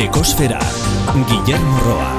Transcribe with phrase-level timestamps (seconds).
[0.00, 0.56] Ekosfera,
[1.28, 2.12] Guillermo Roa.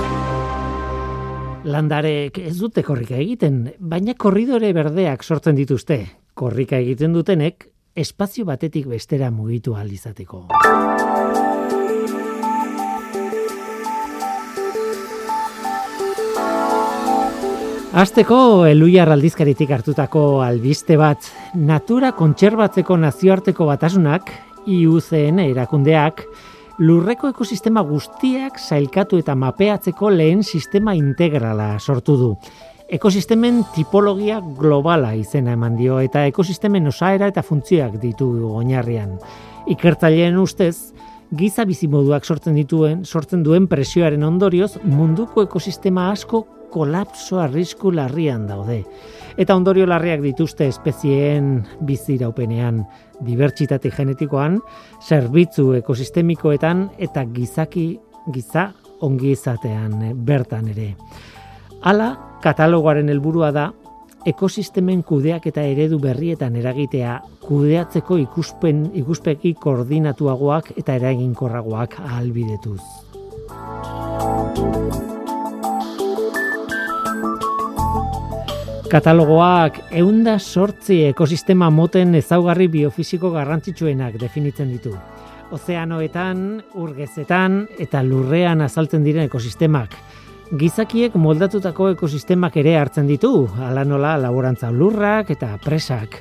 [1.65, 5.97] Landarek ez dute korrika egiten, baina korridore berdeak sortzen dituzte.
[6.37, 7.65] Korrika egiten dutenek,
[7.97, 10.43] espazio batetik bestera mugitu alizateko.
[18.05, 18.39] Azteko
[18.69, 24.29] eluiar aldizkaritik hartutako albiste bat, natura kontserbatzeko nazioarteko batasunak,
[24.69, 26.27] IUCN erakundeak,
[26.81, 32.29] lurreko ekosistema guztiak sailkatu eta mapeatzeko lehen sistema integrala sortu du.
[32.91, 39.13] Ekosistemen tipologia globala izena eman dio eta ekosistemen osaera eta funtzioak ditu oinarrian.
[39.69, 40.91] Ikertzaileen ustez,
[41.37, 48.81] giza bizimoduak sortzen dituen, sortzen duen presioaren ondorioz munduko ekosistema asko kolapso arrisku larrian daude.
[49.37, 52.83] Eta ondorio larriak dituzte espezieen biziraupenean,
[53.25, 54.59] dibertsitate genetikoan,
[55.01, 57.87] zerbitzu ekosistemikoetan eta gizaki
[58.33, 58.71] giza
[59.01, 60.95] ongi izatean eh, bertan ere.
[61.81, 62.11] Hala,
[62.43, 63.71] katalogoaren helburua da
[64.29, 72.81] ekosistemen kudeak eta eredu berrietan eragitea kudeatzeko ikuspen ikuspegi koordinatuagoak eta eraginkorragoak ahalbidetuz.
[78.91, 84.91] Katalogoak eunda sortzi ekosistema moten ezaugarri biofisiko garrantzitsuenak definitzen ditu.
[85.55, 86.41] Ozeanoetan,
[86.75, 89.95] urgezetan eta lurrean azaltzen diren ekosistemak.
[90.59, 96.19] Gizakiek moldatutako ekosistemak ere hartzen ditu, ala nola laborantza lurrak eta presak.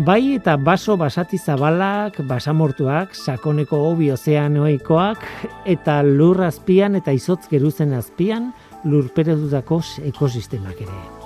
[0.00, 5.28] Bai eta baso basati zabalak, basamortuak, sakoneko hobi ozeanoikoak
[5.68, 8.54] eta lur azpian eta izotz geruzen azpian
[8.88, 9.84] lurperedutako
[10.14, 11.19] ekosistemak ere.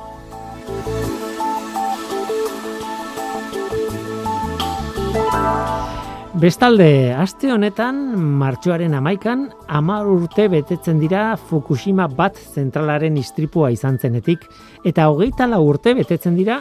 [6.35, 8.01] Bestalde, aste honetan,
[8.37, 14.45] martxoaren amaikan, amar urte betetzen dira Fukushima bat zentralaren istripua izan zenetik,
[14.85, 16.59] eta hogeita la urte betetzen dira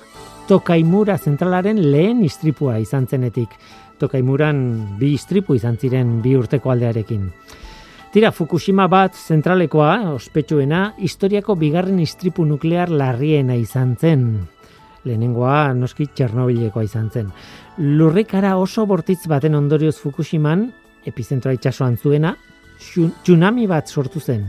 [0.47, 3.49] Tokaimura zentralaren lehen istripua izan zenetik.
[3.99, 4.59] Tokaimuran
[4.99, 7.29] bi istripu izan ziren bi urteko aldearekin.
[8.13, 14.27] Tira, Fukushima bat zentralekoa, ospetsuena, historiako bigarren istripu nuklear larriena izan zen.
[15.01, 17.31] Lehenengoa, noski, Txernobilekoa izan zen.
[17.81, 20.67] Lurrikara oso bortitz baten ondorioz Fukushiman,
[21.09, 22.35] epizentroa itxasoan zuena,
[22.77, 24.45] tsunami bat sortu zen.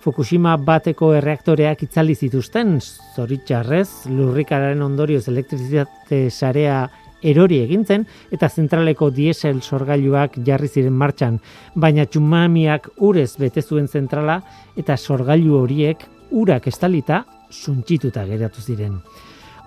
[0.00, 2.78] Fukushima bateko erreaktoreak itzali zituzten,
[3.12, 6.86] zoritxarrez, lurrikararen ondorioz elektrizitate sarea
[7.22, 11.38] erori egintzen eta zentraleko diesel sorgailuak jarri ziren martxan,
[11.74, 14.40] baina tsunamiak urez bete zuen zentrala
[14.76, 18.98] eta sorgailu horiek urak estalita suntxituta geratu ziren.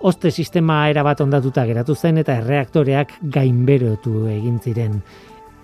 [0.00, 5.00] Oste sistema erabat ondatuta geratu zen eta erreaktoreak gainberotu egin ziren.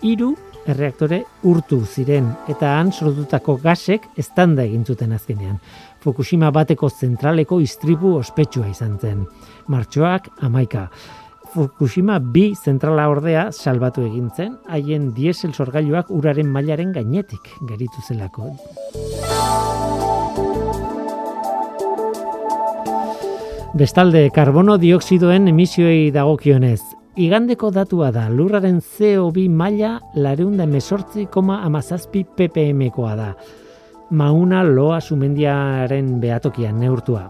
[0.02, 0.32] Hiru
[0.66, 1.18] erreaktore
[1.50, 5.58] urtu ziren eta han sortutako gasek estanda egin zuten azkenean.
[6.02, 9.26] Fukushima bateko zentraleko istribu ospetsua izan zen.
[9.68, 10.88] Martxoak amaika.
[11.52, 18.46] Fukushima bi zentrala ordea salbatu egin zen, haien diesel sorgailuak uraren mailaren gainetik geritu zelako.
[23.76, 26.80] Bestalde, karbono dioksidoen emisioei dagokionez,
[27.20, 33.30] igandeko datua da lurraren CO2 maila lareunda mesortzi koma amazazpi ppmkoa da.
[34.10, 37.28] Mauna loa sumendiaren behatokian neurtua.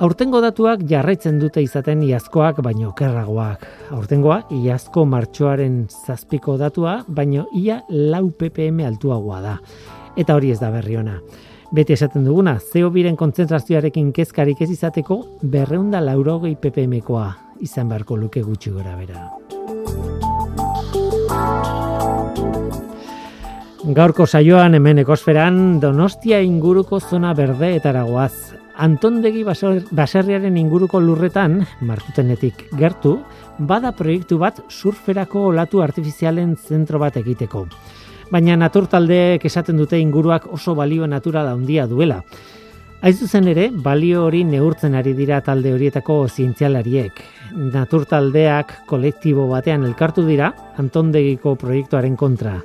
[0.00, 3.66] Aurtengo datuak jarraitzen dute izaten iazkoak baino kerragoak.
[3.92, 9.58] Aurtengoa iazko martxoaren zazpiko datua baino ia lau ppm altuagoa da.
[10.16, 11.18] Eta hori ez da berri ona.
[11.72, 17.28] Beti esaten duguna, zeo biren kontzentrazioarekin kezkarik ez izateko berreunda laurogei ppmkoa
[17.60, 19.28] izan beharko luke gutxi gora bera.
[23.82, 27.92] Gaurko saioan hemen ekosferan Donostia inguruko zona berde eta
[28.80, 33.18] Antondegi baserriaren inguruko lurretan, martutenetik gertu,
[33.58, 37.66] bada proiektu bat surferako olatu artifizialen zentro bat egiteko.
[38.32, 42.22] Baina naturtaldeek esaten dute inguruak oso balio natural handia duela.
[43.02, 47.12] Aiz zuzen ere, balio hori neurtzen ari dira talde horietako zientzialariek.
[47.74, 52.60] Naturtaldeak kolektibo batean elkartu dira, Antondegiko proiektuaren kontra.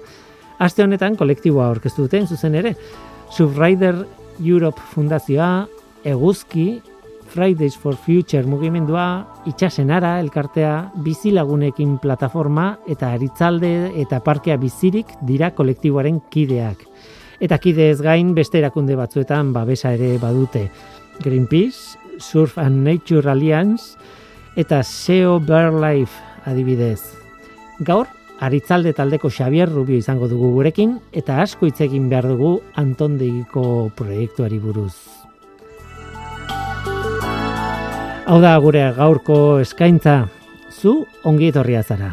[0.60, 2.76] Aste honetan kolektiboa aurkeztu duten zuzen ere,
[3.34, 4.06] Subrider
[4.40, 5.68] Europe Fundazioa,
[6.08, 6.82] eguzki,
[7.28, 16.22] Fridays for Future mugimendua, itxasenara elkartea, bizilagunekin plataforma eta aritzalde eta parkea bizirik dira kolektiboaren
[16.32, 16.86] kideak.
[17.44, 20.70] Eta kide ez gain beste erakunde batzuetan babesa ere badute.
[21.22, 23.98] Greenpeace, Surf and Nature Alliance
[24.56, 26.16] eta SEO Life
[26.46, 27.02] adibidez.
[27.80, 28.08] Gaur,
[28.40, 34.60] Aritzalde taldeko Xavier Rubio izango dugu gurekin eta asko hitz egin behar dugu Antondegiko proiektuari
[34.60, 35.27] buruz.
[38.28, 40.14] Hau da gure gaurko eskaintza,
[40.68, 42.10] zu ongi etorria zara.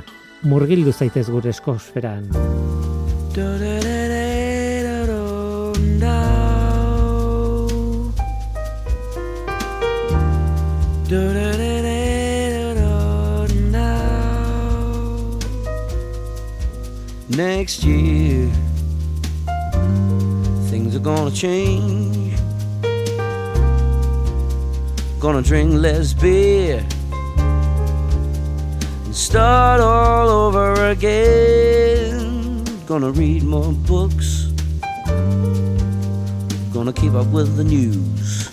[0.46, 2.28] Murgildu zaitez gure eskosferan.
[17.34, 18.48] Next year,
[20.70, 22.03] things are gonna change.
[25.24, 26.84] Gonna drink less beer
[27.38, 32.62] and start all over again.
[32.84, 34.52] Gonna read more books.
[36.74, 38.50] Gonna keep up with the news.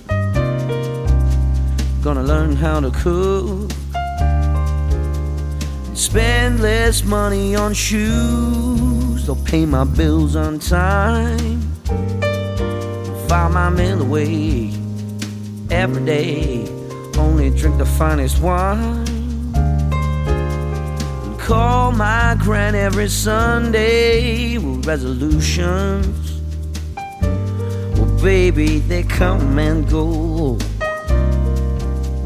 [2.01, 3.69] Gonna learn how to cook.
[5.93, 9.25] Spend less money on shoes.
[9.25, 11.59] They'll pay my bills on time.
[13.27, 14.80] File my mail away
[15.71, 16.67] every day.
[17.17, 19.07] Only drink the finest wine.
[19.55, 26.41] And call my grand every Sunday with resolutions.
[27.95, 30.57] Well, baby, they come and go.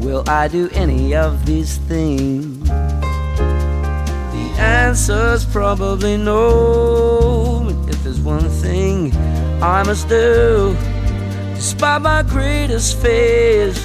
[0.00, 2.68] Will I do any of these things?
[2.68, 7.62] The answer's probably no.
[7.64, 9.14] But if there's one thing
[9.62, 10.76] I must do,
[11.56, 13.78] despite my greatest fears,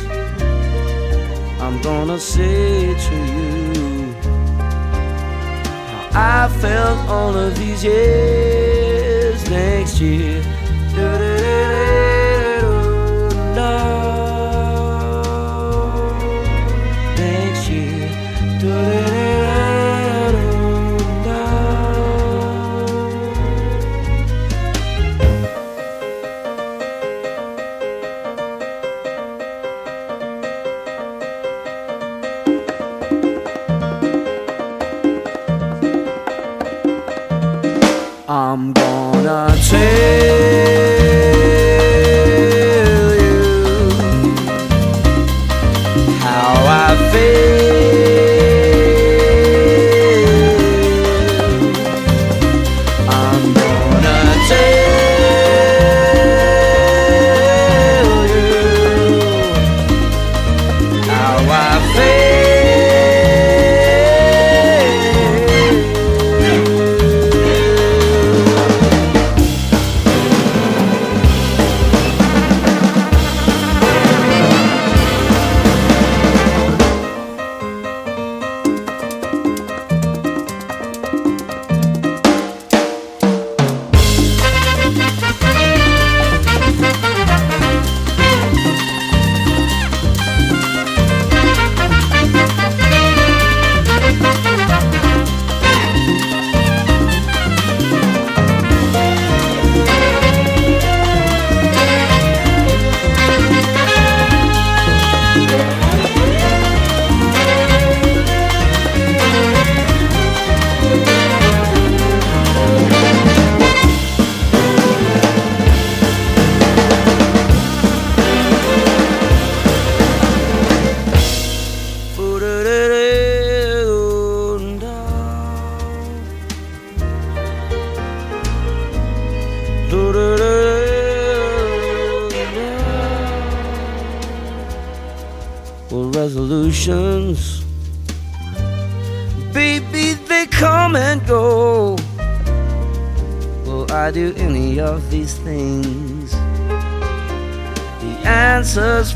[1.60, 4.14] I'm gonna say to you
[6.12, 10.44] how I felt all of these years next year.
[10.96, 11.91] Next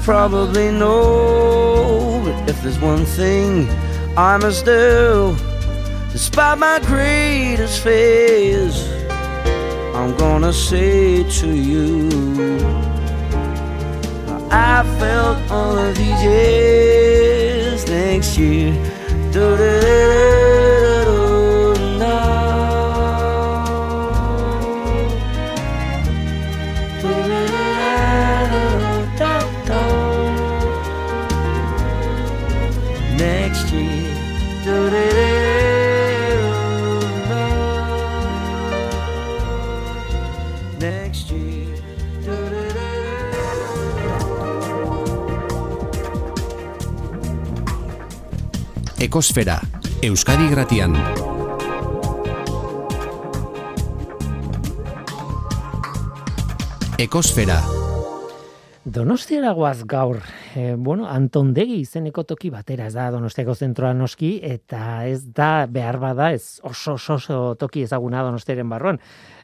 [0.06, 2.22] probably know.
[2.24, 3.68] But if there's one thing
[4.16, 5.36] I must do,
[6.12, 8.88] despite my greatest fears,
[9.96, 12.10] I'm gonna say to you.
[14.52, 18.74] I felt all of these years next year.
[19.34, 20.35] Next
[49.16, 49.62] Ekosfera,
[50.04, 50.92] Euskadi Gratian.
[57.00, 57.62] Ekosfera.
[58.84, 60.20] Donostiara guaz gaur,
[60.56, 66.00] e, bueno, Antondegi izeneko toki batera ez da Donostiako zentroa noski, eta ez da behar
[66.00, 69.00] bada, ez oso oso, oso toki ezaguna Donostiaren barruan,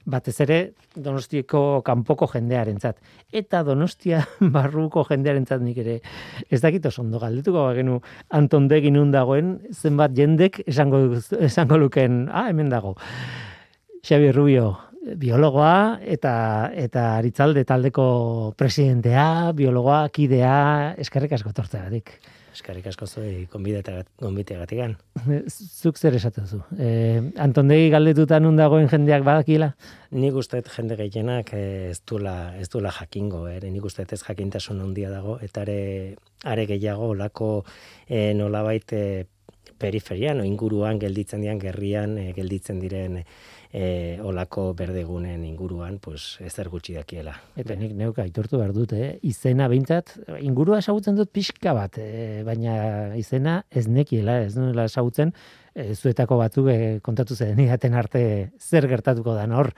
[0.05, 0.59] batez ere
[0.95, 3.01] Donostiako kanpoko jendearentzat.
[3.31, 4.23] Eta Donostia
[4.55, 5.99] barruko jendearentzat nik ere
[6.49, 7.99] ez dakit oso ondo galdetuko bagenu.
[8.29, 11.03] Antondegi nun dagoen, zenbat jendek esango,
[11.39, 12.95] esango luken, ah, hemen dago.
[14.01, 16.33] Xabi Rubio, biologoa eta
[16.77, 22.13] eta aritzalde taldeko presidentea, biologoa, kidea, eskerrik asko tortzeagatik.
[22.51, 24.81] Eskerrik asko zuei gonbiteagatik.
[25.47, 26.59] Zuk zer esatu zu?
[26.77, 29.71] Eh, Antondegi galdetuta nun dagoen jendeak badakila?
[30.11, 34.81] Nik uste jende gehienak eh, ez dula ez dula jakingo, ere nik uste ez jakintasun
[34.83, 37.63] handia dago eta are are gehiago olako
[38.09, 39.25] eh, nolabait eh,
[39.81, 43.23] periferian o inguruan gelditzen dian gerrian eh, gelditzen diren
[43.73, 47.37] e, olako berdegunen inguruan, pues, ezer gutxi dakiela.
[47.59, 49.15] Eta nik neuk aitortu behar dut, eh?
[49.27, 52.41] izena behintzat, ingurua esagutzen dut pixka bat, eh?
[52.47, 55.33] baina izena ez nekiela, ez nuela esagutzen,
[55.73, 57.61] e, zuetako batzuk e, kontatu zen
[57.93, 59.71] arte zer gertatuko da hor.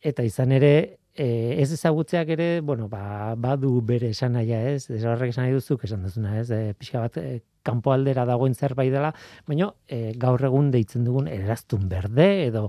[0.00, 5.30] Eta izan ere, e, ez ezagutzeak ere, bueno, ba, badu bere esan ez, ez horrek
[5.30, 9.12] esan nahi duzuk esan duzuna ez, e, pixka bat e, kanpo aldera dagoen zerbait dela,
[9.48, 12.68] baina e, gaur egun deitzen dugun eraztun berde edo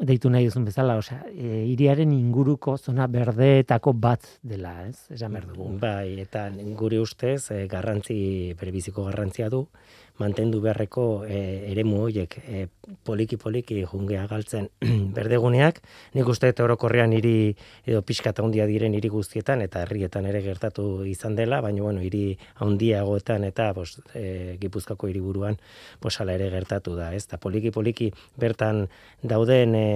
[0.00, 4.96] deitu nahi duzun bezala, osea, e, iriaren inguruko zona berdeetako bat dela, ez?
[5.16, 5.68] Esan behar dugu.
[5.80, 6.46] Bai, eta
[6.78, 8.20] gure ustez, e, garrantzi,
[8.60, 9.66] berebiziko garrantzia du,
[10.20, 11.40] mantendu beharreko e,
[11.72, 12.66] eremu horiek e,
[13.04, 14.68] poliki poliki jungea galtzen
[15.16, 15.80] berdeguneak,
[16.14, 17.54] nik uste eta orokorrean hiri
[17.86, 22.38] edo pixkata handia diren hiri guztietan eta herrietan ere gertatu izan dela, baina bueno, hiri
[22.60, 25.56] handiagoetan eta bos, e, Gipuzkako hiriburuan
[26.00, 27.26] posala ere gertatu da, ez?
[27.30, 28.86] Ta poliki poliki bertan
[29.22, 29.86] dauden e,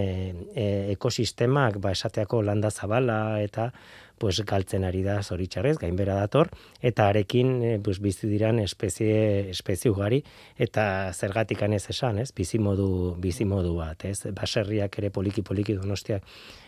[0.54, 3.70] e, ekosistemak ba esateako landa zabala eta
[4.18, 6.50] pues galtzen ari da zoritxarrez, gainbera dator,
[6.82, 10.22] eta arekin e, pues, bizi diran espezie, espezie ugari,
[10.56, 12.32] eta zergatik ez esan, ez?
[12.32, 14.26] Bizi modu, bizi modu bat, ez?
[14.32, 16.22] Baserriak ere poliki-poliki donostiak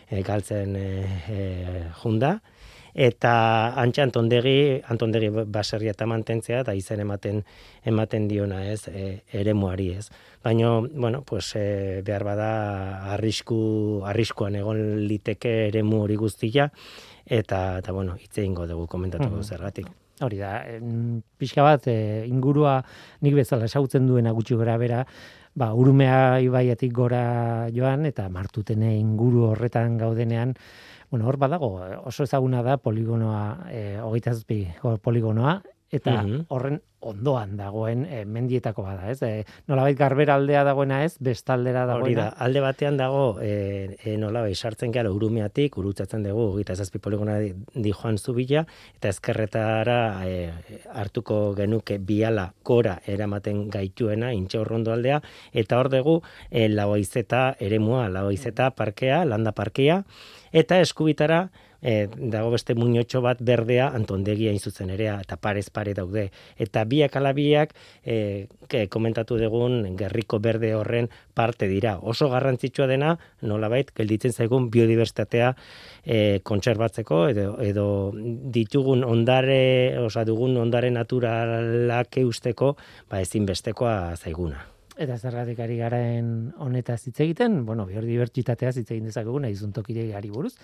[0.09, 0.87] e, galtzen e,
[1.29, 2.39] e, junda,
[2.97, 3.31] eta
[3.77, 7.43] antxe antondegi, antondegi baserria eta mantentzea, eta izen ematen
[7.85, 10.07] ematen diona, ez, e, ere muari, ez.
[10.43, 12.49] Baina, bueno, pues, e, behar bada
[13.13, 16.71] arrisku, arriskuan egon liteke ere hori guztia,
[17.27, 19.87] eta eta bueno, hitze eingo dugu komentatuko mm zergatik.
[20.19, 20.63] Hori da,
[21.37, 22.79] pixka bat e, ingurua
[23.21, 25.03] nik bezala esautzen duena gutxi gora bera,
[25.53, 30.55] ba, urumea ibaiatik gora joan eta martutene inguru horretan gaudenean,
[31.11, 31.69] bueno, hor badago,
[32.09, 34.33] oso ezaguna da poligonoa, e, hogeita
[35.03, 36.45] poligonoa, eta mhm.
[36.51, 39.21] horren ondoan dagoen e, mendietako bada, ez?
[39.23, 42.23] E, nolabait garbera aldea dagoena ez, bestaldera dagoena.
[42.23, 47.37] da, alde batean dago, e, e, nolabait sartzen gara urumeatik, urutzatzen dugu, gita zazpi poligona
[47.43, 48.65] di, di joan zubila,
[48.97, 50.49] eta ezkerretara e,
[50.89, 55.21] hartuko genuke biala kora eramaten gaituena, intxe horrondo aldea,
[55.53, 56.17] eta hor dugu,
[56.49, 60.01] e, lauaizeta eremua, lauaizeta parkea, landa parkea,
[60.51, 61.45] eta eskubitara,
[61.81, 66.31] e, dago beste muñotxo bat berdea antondegia zuzen erea eta parez pare daude.
[66.57, 67.73] Eta biak alabiak
[68.05, 68.47] e,
[68.89, 71.97] komentatu dugun gerriko berde horren parte dira.
[72.01, 75.53] Oso garrantzitsua dena nolabait gelditzen zaigun biodiversitatea
[76.05, 82.75] e, kontserbatzeko edo, edo ditugun ondare osa dugun ondare naturalak eusteko
[83.09, 89.39] ba ezinbestekoa zaiguna Eta zergatik ari garen honetaz hitz egiten, bueno, biodibertsitatea hitz egin dezakegu
[89.43, 90.55] naizun tokire gari buruz,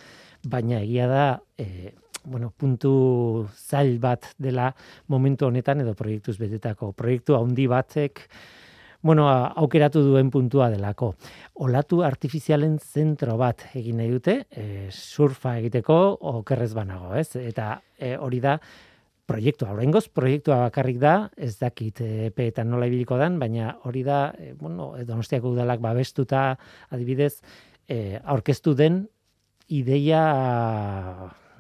[0.50, 1.26] baina egia da,
[1.58, 1.94] e,
[2.26, 4.72] bueno, puntu zail bat dela
[5.08, 8.28] momentu honetan edo proiektuz betetako proiektu handi batek
[9.04, 11.10] bueno, aukeratu duen puntua delako.
[11.66, 15.98] Olatu artifizialen zentro bat egin nahi dute, e, surfa egiteko
[16.32, 17.36] okerrez banago, ez?
[17.36, 18.56] Eta e, hori da,
[19.30, 19.72] proiektua.
[19.74, 24.94] Oraingoz proiektua bakarrik da, ez dakit epeetan nola ibiliko dan, baina hori da, e, bueno,
[25.08, 26.58] Donostiako udalak babestuta
[26.90, 27.38] adibidez,
[27.88, 29.06] e, aurkeztu den
[29.68, 30.24] ideia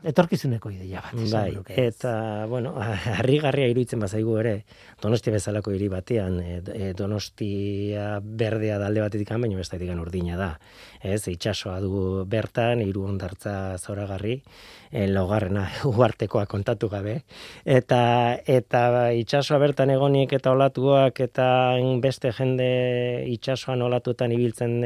[0.03, 1.15] etorkizuneko ideia bat.
[1.31, 2.73] Bai, eta, bueno,
[3.17, 4.53] harrigarria iruditzen bazaigu ere,
[5.01, 10.49] donostia bezalako hiri batean, e, donostia berdea dalde batetik baina bestatik urdina da.
[11.03, 14.41] Ez, itxasoa du bertan, hiru ondartza zoragarri,
[14.91, 17.21] e, laugarrena uartekoa kontatu gabe.
[17.65, 18.01] Eta,
[18.45, 21.47] eta itxasoa bertan egonik eta olatuak eta
[22.03, 22.69] beste jende
[23.31, 24.79] itxasoan olatuetan ibiltzen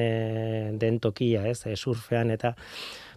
[0.77, 2.55] den tokia, ez, surfean eta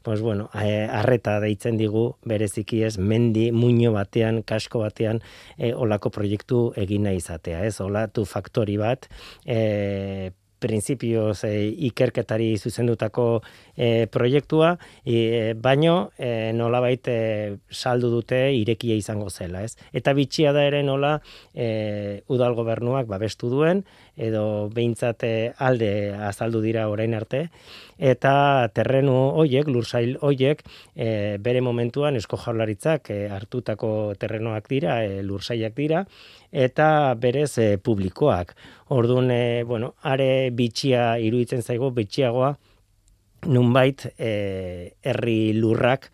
[0.03, 5.21] pues bueno, eh, arreta deitzen digu bereziki ez mendi muño batean, kasko batean
[5.59, 7.81] e, olako proiektu egin nahi izatea, ez?
[7.85, 9.11] Olatu faktori bat,
[9.45, 11.53] e, printzipioz e,
[11.89, 13.41] ikerketari zuzendutako
[13.77, 17.19] e, proiektua, e, baino e, nolabait e,
[17.71, 19.75] saldu dute irekia izango zela, ez?
[19.97, 21.17] Eta bitxia da ere nola
[21.55, 23.85] e, udal gobernuak babestu duen,
[24.21, 25.25] edo behintzat
[25.57, 25.91] alde
[26.29, 27.47] azaldu dira orain arte,
[27.99, 30.63] eta terrenu hoiek, lursail hoiek,
[30.97, 36.05] e, bere momentuan esko jaularitzak e, hartutako terrenoak dira, e, lursailak dira,
[36.53, 38.55] eta berez e, publikoak.
[38.97, 42.55] Orduan, e, bueno, are bitxia iruditzen zaigo, bitxiagoa,
[43.49, 46.11] nunbait e, herri lurrak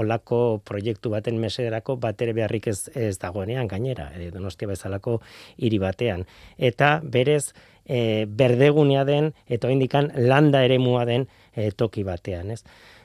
[0.00, 5.20] olako proiektu baten mesederako batere beharrik ez, ez dagoenean gainera, e, donostia bezalako
[5.56, 6.26] hiri batean.
[6.58, 7.52] Eta berez
[7.86, 12.50] e, berdegunea den, eta indikan landa eremua den e, toki batean.
[12.54, 12.62] Ez?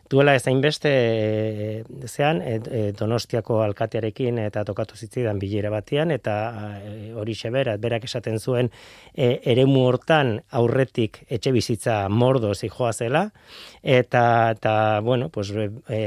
[0.09, 2.57] Duela ez hainbeste e, zean e,
[2.97, 6.35] Donostiako alkatearekin eta tokatu zitzidan bilera batean eta
[6.81, 8.71] e, hori xebera, berak esaten zuen
[9.13, 13.23] e, eremu hortan aurretik etxe bizitza mordo zijoa zela
[13.83, 14.23] eta,
[14.57, 14.73] eta
[15.05, 16.01] bueno, pues, e,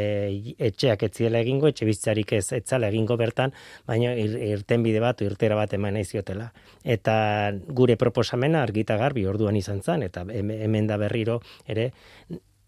[0.59, 3.54] etxeak etziela egingo, etxe bizitzarik ez etzala egingo bertan,
[3.87, 6.50] baina ir, irten bide bat, irtera bat eman ziotela.
[6.82, 11.92] Eta gure proposamena argita garbi orduan izan zen, eta hemen da berriro ere,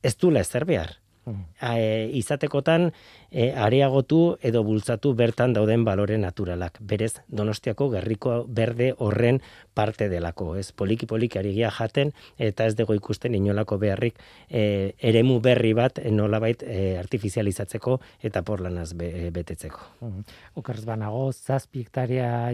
[0.05, 2.91] ez dula ezer behar e, izatekotan
[3.31, 6.79] e, areagotu edo bultzatu bertan dauden balore naturalak.
[6.81, 9.41] Berez, Donostiako gerriko berde horren
[9.75, 10.71] parte delako, ez?
[10.73, 16.63] Poliki poliki ari jaten eta ez dago ikusten inolako beharrik e, eremu berri bat nolabait
[16.63, 19.81] e, artifizializatzeko eta porlanaz be, betetzeko.
[20.01, 20.25] Mm.
[20.61, 21.87] Okerz banago, zazpi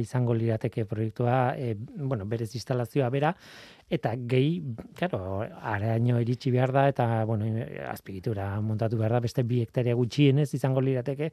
[0.00, 3.35] izango lirateke proiektua, e, bueno, berez instalazioa bera,
[3.91, 4.63] eta gehi,
[4.95, 7.51] claro, araño iritsi behar da eta bueno,
[7.91, 11.33] azpigitura montatu behar da beste bi hektaria gutxienez izango lirateke.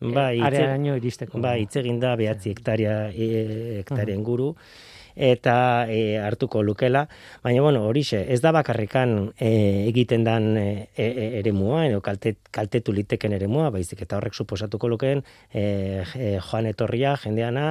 [0.00, 1.40] Ba, e, araño iristeko.
[1.40, 4.54] Ba, hitz egin da 9 hektaria e, hektarien guru
[5.16, 7.06] eta e, hartuko lukela,
[7.42, 9.50] baina bueno, horixe, ez da bakarrikan e,
[9.90, 11.08] egiten dan e, e,
[11.40, 17.16] eremua, edo kalte, kaltetu liteken eremua, baizik eta horrek suposatuko lukeen e, e, joan etorria,
[17.20, 17.66] jendeana,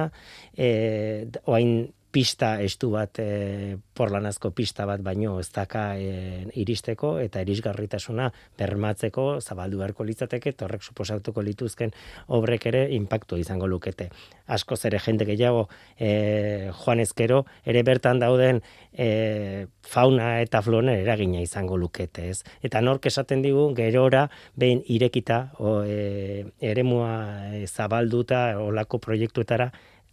[0.54, 7.42] e, oain pista estu bat e, porlanazko pista bat baino ez daka e, iristeko eta
[7.44, 11.94] irisgarritasuna bermatzeko zabaldu beharko litzateke eta horrek suposatuko lituzken
[12.28, 14.08] obrek ere inpaktu izango lukete.
[14.50, 15.68] Asko zere jende gehiago
[15.98, 18.60] e, joan ezkero ere bertan dauden
[18.92, 22.40] e, fauna eta flone eragina izango lukete ez.
[22.62, 29.70] Eta nork esaten digu gerora behin irekita o, e, eremua e, zabalduta olako proiektuetara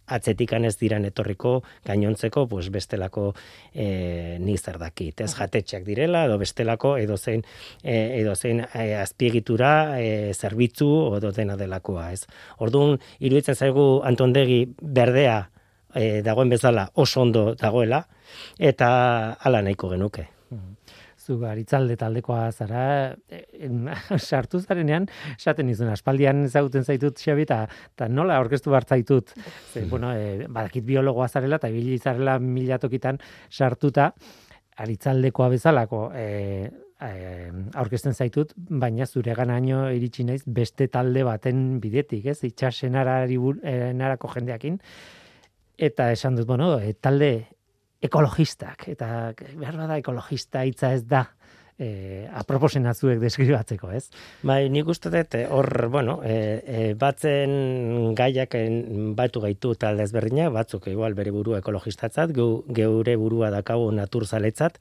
[0.08, 3.32] atzetikan ez diran etorriko gainontzeko pues bestelako
[3.74, 5.20] e, ni zer dakit.
[5.20, 7.44] Ez jatetxeak direla edo bestelako edo zein
[7.82, 12.24] e, edo zein e, azpiegitura e, zerbitzu edo dena delakoa ez?
[12.64, 15.42] Ordun iruditzen zaigu Antondegi berdea
[15.94, 18.04] e, dagoen bezala oso ondo dagoela
[18.58, 18.88] eta
[19.40, 20.37] hala nahiko genuke
[21.28, 22.82] zu baritzalde taldekoa zara,
[24.30, 29.34] sartu zarenean, esaten izun, aspaldian ezagutzen zaitut xabi, eta nola orkestu bartzaitut,
[29.72, 34.12] ze, bueno, e, badakit biologoa zarela, eta ibili zarela milatokitan sartuta,
[34.78, 36.26] aritzaldekoa bezalako, e,
[37.02, 37.12] e,
[37.82, 42.38] aurkezten zaitut, baina zure ganaino iritsi naiz beste talde baten bidetik, ez?
[42.48, 43.38] Itxasenarari
[43.98, 44.80] narako jendeakin.
[45.78, 47.57] Eta esan dut, bueno, e, talde
[48.04, 49.08] ekologistak, eta
[49.58, 51.24] behar bada ekologista hitza ez da,
[51.78, 54.08] eh, aproposena zuek deskribatzeko, ez?
[54.42, 58.56] Bai, nik uste dut, eh, hor, bueno, eh, eh, batzen gaiak
[59.16, 64.78] batu gaitu talde ezberdina, batzuk igual bere burua ekologistatzat, geure burua dakagu naturzaletzat,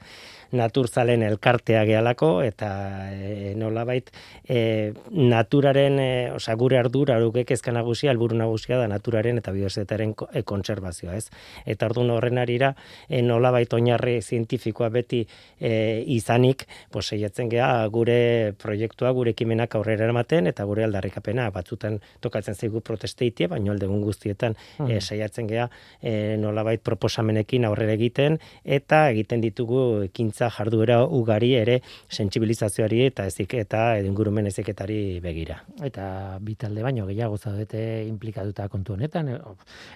[0.52, 2.70] naturzalen elkartea gehalako, eta
[3.12, 4.10] e, nolabait
[4.48, 10.44] e, naturaren, e, oza, gure ardura, arukek ezka nagusia, alburu nagusia da naturaren eta e,
[10.44, 11.30] kontserbazioa, ez?
[11.66, 12.74] Eta orduan horren arira,
[13.10, 15.26] e, nolabait oinarri zientifikoa beti
[15.60, 22.00] e, izanik, pues, seiatzen gea gure proiektua, gure ekimenak aurrera eramaten, eta gure aldarrikapena batzutan
[22.24, 24.90] tokatzen zaigu protesteitie, baino aldegun guztietan mm.
[24.90, 25.68] e, saiatzen gea
[26.02, 33.58] e, nolabait proposamenekin aurrera egiten, eta egiten ditugu ekintza jarduera ugari ere sentsibilizazioari eta ezik
[33.60, 35.60] eta ingurumen eziketari begira.
[35.84, 39.34] Eta bi talde baino gehiago zaudete implikatuta kontu honetan,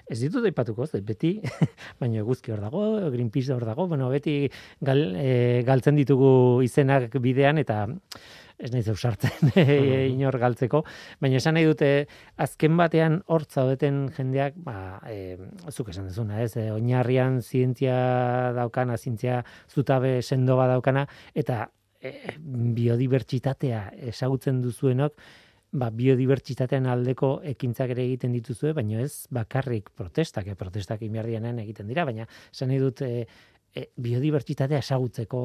[0.08, 1.34] ez ditut aipatuko, beti
[2.00, 4.36] baino eguzki hor dago, Greenpeace hor dago, bueno, beti
[4.84, 7.86] gal, e, galtzen ditugu izenak bidean eta
[8.62, 10.82] ez nahi zeu sartzen e, inor galtzeko,
[11.20, 12.06] baina esan nahi dute
[12.38, 15.36] azken batean hor zaudeten jendeak, ba, e,
[15.70, 23.88] zuk esan dezuna, ez, e, oinarrian zientzia daukana, zientzia zutabe sendo daukana, eta e, biodibertsitatea
[24.12, 25.16] esagutzen duzuenok,
[25.72, 31.90] ba, biodibertsitatean aldeko ekintzak ere egiten dituzue, baina ez bakarrik protestak, e, protestak inbiardianen egiten
[31.90, 33.26] dira, baina esan nahi dut, e,
[33.74, 35.42] e, biodibertsitatea esagutzeko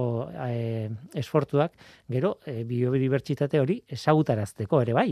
[0.47, 1.73] e, esfortuak,
[2.11, 5.09] gero e, biodibertsitate hori esagutarazteko ere bai,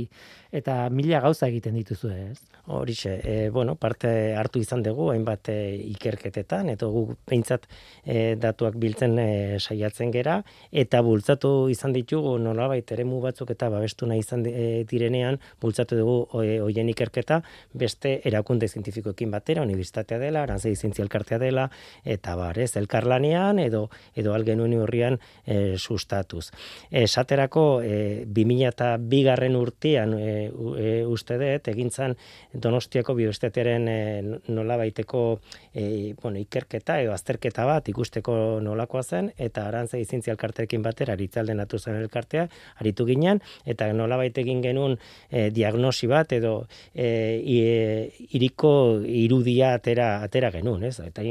[0.52, 2.40] eta mila gauza egiten dituzu ez?
[2.66, 5.58] Horixe, e, bueno, parte hartu izan dugu, hainbat e,
[5.94, 7.68] ikerketetan, eta gu peintzat
[8.04, 10.40] e, datuak biltzen e, saiatzen gera,
[10.72, 16.18] eta bultzatu izan ditugu nolabait eremu batzuk eta babestu nahi izan e, direnean, bultzatu dugu
[16.36, 17.42] hoien ikerketa,
[17.74, 21.70] beste erakunde zientifikoekin batera, universitatea dela, arantzei zientzialkartea dela,
[22.04, 22.74] eta bar, ez,
[23.06, 26.52] elkarlanean edo edo algenuen urrian e, sustatuz.
[26.92, 32.16] Esaterako e, 2002 garren urtean e, e, uste dut egintzan
[32.54, 34.00] Donostiako bioestetearen e,
[34.48, 35.40] nola baiteko
[35.74, 41.60] e, bueno, ikerketa edo azterketa bat ikusteko nolakoa zen eta arantza izintzi elkarteekin batera aritzalden
[41.60, 42.48] atu zen elkartea
[42.80, 44.98] aritu ginen eta nola egin genuen
[45.30, 51.00] e, diagnosi bat edo e, iriko irudia atera, atera genuen, ez?
[51.00, 51.22] Eta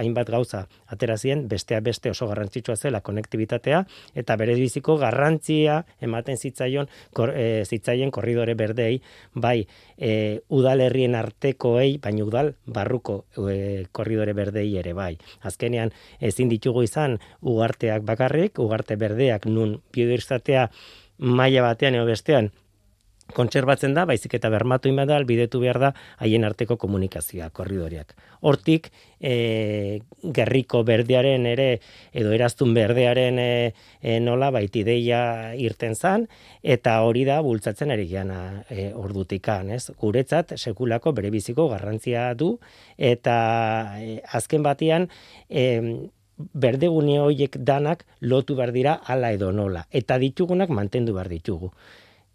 [0.00, 3.82] hainbat gauza atera zien, bestea beste oso garrantzitsua zela konektibitatea
[4.14, 9.00] eta bere biziko garrantzia ematen zitzaion kor, e, zitzaien korridore berdei,
[9.34, 9.66] bai
[9.98, 15.16] e, udalerrien artekoei, baina udal barruko e, korridore berdei ere bai.
[15.42, 20.68] Azkenean ezin ditugu izan ugarteak bakarrik, ugarte berdeak nun biodiversitatea
[21.18, 22.50] maila batean edo bestean
[23.36, 25.90] kontserbatzen da, baizik eta bermatu inba da, albidetu behar da,
[26.22, 28.14] haien arteko komunikazioa, korridoriak.
[28.42, 28.88] Hortik,
[29.20, 30.00] e,
[30.34, 31.68] gerriko berdearen ere,
[32.12, 33.50] edo eraztun berdearen e,
[34.00, 35.22] e, nola, baiti deia
[35.58, 36.26] irten zan,
[36.62, 39.84] eta hori da, bultzatzen ari geana e, ordutikan, ez?
[40.00, 42.56] Guretzat, sekulako bere biziko garrantzia du,
[42.98, 43.36] eta
[44.00, 45.08] e, azken batian,
[45.48, 46.10] e,
[46.54, 49.84] berdegune horiek danak lotu behar dira ala edo nola.
[49.90, 51.70] Eta ditugunak mantendu behar ditugu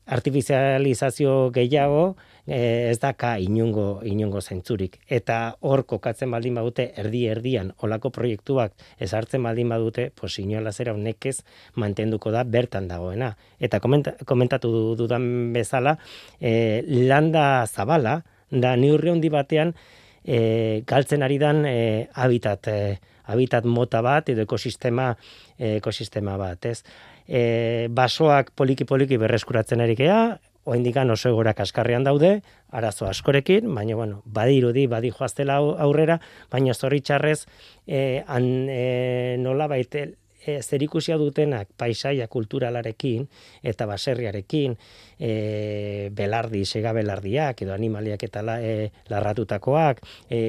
[0.07, 2.15] artifizializazio gehiago
[2.47, 4.97] e, ez daka inungo inungo zentzurik.
[5.07, 10.95] Eta hor kokatzen baldin badute erdi erdian olako proiektuak ezartzen baldin badute pues inola zera
[10.95, 11.41] honekez
[11.75, 13.35] mantenduko da bertan dagoena.
[13.59, 15.97] Eta komentatu dudan bezala
[16.39, 19.75] e, landa zabala da neurri handi batean
[20.23, 22.79] e, galtzen ari dan e, habitat e,
[23.27, 25.11] habitat mota bat edo ekosistema
[25.59, 26.83] ekosistema bat ez
[27.27, 32.41] e, basoak poliki poliki berreskuratzen ari gea, oindikan oso egora kaskarrean daude,
[32.75, 36.19] arazo askorekin, baina bueno, badirudi, badi joaztela aurrera,
[36.51, 37.45] baina zorritxarrez,
[37.87, 40.09] e, an, e, nola baite,
[40.47, 43.27] e, zerikusia dutenak paisaia kulturalarekin
[43.63, 44.77] eta baserriarekin,
[45.19, 50.39] e, belardi, sega belardiak edo animaliak eta la, e, larratutakoak, e,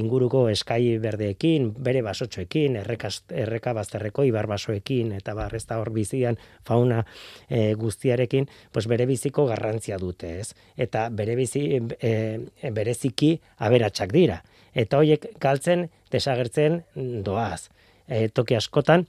[0.00, 7.04] inguruko eskai berdeekin, bere basotxoekin, errekaz, erreka bazterreko ibar basoekin eta barrezta hor bizian fauna
[7.48, 10.54] e, guztiarekin, pues bere biziko garrantzia dute, ez?
[10.76, 11.64] Eta bere bizi
[12.00, 14.42] e, bereziki aberatsak dira.
[14.78, 16.82] Eta hoiek galtzen desagertzen
[17.24, 17.68] doaz.
[18.08, 19.04] E, toki askotan,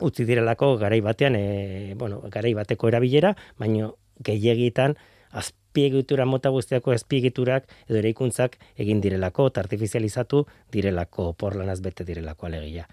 [0.00, 4.96] utzi direlako garai batean, e, bueno, garai bateko erabilera, baino gehiagitan
[5.34, 12.88] azpiegitura mota guztiako azpiegiturak edo eraikuntzak egin direlako, artifizializatu direlako, porlanaz bete direlako alegia.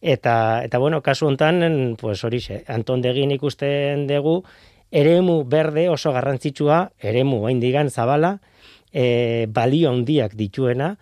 [0.00, 4.42] Eta, eta bueno, kasu hontan, pues horixe, Anton Degin ikusten dugu,
[4.92, 8.38] eremu berde oso garrantzitsua, eremu hain digan zabala,
[8.92, 10.94] e, balio handiak dituena,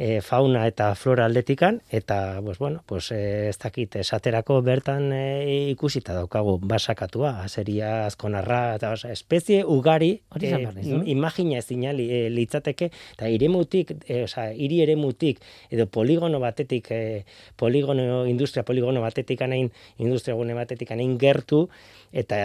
[0.00, 5.68] e, fauna eta flora aldetikan, eta, pues, bueno, pues, e, ez dakit, esaterako bertan e,
[5.74, 10.54] ikusita daukagu basakatua, azeria azkonarra, eta oza, espezie ugari, e,
[11.12, 17.26] imagina ez dinali, e, litzateke, eta iremutik, e, oza, iri eremutik, edo poligono batetik, e,
[17.60, 21.66] poligono, industria poligono batetik anain, industria gune batetik anain gertu,
[22.10, 22.40] eta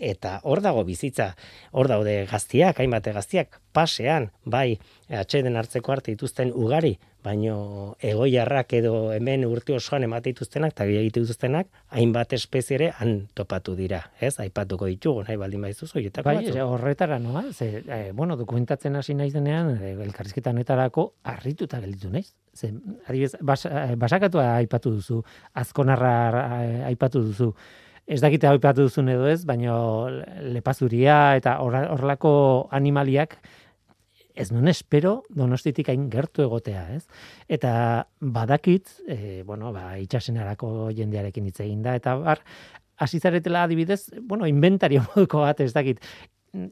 [0.00, 1.34] eta hor dago bizitza,
[1.76, 4.80] hor daude gaztiak, hainbat gaztiak, pasean, bai,
[5.18, 6.92] atxeden hartzeko arte dituzten ugari,
[7.24, 13.74] baino egoiarrak edo hemen urte osoan emate dituztenak, eta egite dituztenak, hainbat espeziere han topatu
[13.76, 14.36] dira, ez?
[14.40, 19.32] Aipatuko ditugu, nahi baldin baizu zoietako bai, horretara noa, ze, e, bueno, dokumentatzen hasi naiz
[19.34, 22.30] denean, e, elkarrizketan netarako, arrituta gelditu naiz.
[22.54, 22.72] Ze,
[23.06, 25.22] adibes, bas, e, basakatua aipatu duzu,
[25.54, 26.14] azkonarra
[26.88, 27.54] aipatu duzu,
[28.10, 29.74] ez dakite hau ipatu duzun edo ez, baina
[30.54, 32.32] lepazuria eta horrelako
[32.74, 33.36] animaliak
[34.34, 37.04] ez non espero donostitik hain gertu egotea, ez?
[37.48, 42.44] Eta badakit, e, bueno, ba, itxasenarako jendearekin hitz egin da, eta bar,
[43.00, 46.02] asizaretela adibidez, bueno, inventario moduko bat, ez dakit,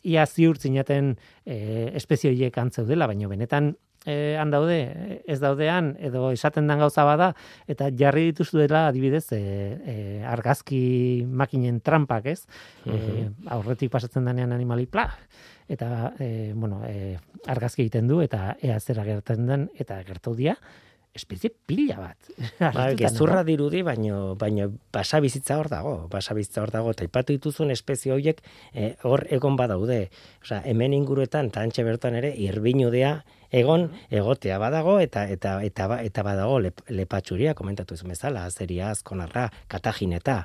[0.02, 1.14] ia ziur zinaten
[1.46, 3.76] e, espezioiek antzeudela, baina benetan
[4.08, 4.78] e, han daude,
[5.28, 7.32] ez daudean, edo esaten den gauza bada,
[7.68, 10.80] eta jarri dituzu dela adibidez e, e, argazki
[11.28, 12.40] makinen trampak, ez?
[12.88, 15.10] E, aurretik pasatzen denean animali, pla!
[15.68, 17.18] Eta, e, bueno, e,
[17.52, 20.56] argazki egiten du, eta ea zera gertzen den, eta gertu dia,
[21.14, 22.28] espezie pila bat.
[22.74, 27.34] Ba, gezurra dirudi, baino, baino basa bizitza hor dago, basa bizitza hor dago, eta ipatu
[27.34, 28.42] dituzun espezie horiek
[28.72, 30.08] eh, hor egon badaude.
[30.44, 33.16] Osea, hemen inguruetan, eta antxe bertan ere, irbinudea
[33.50, 39.48] egon egotea badago, eta eta eta, eta badago lep, lepatxuria, komentatu zuen bezala, azeria, azkonarra,
[39.72, 40.42] katajineta.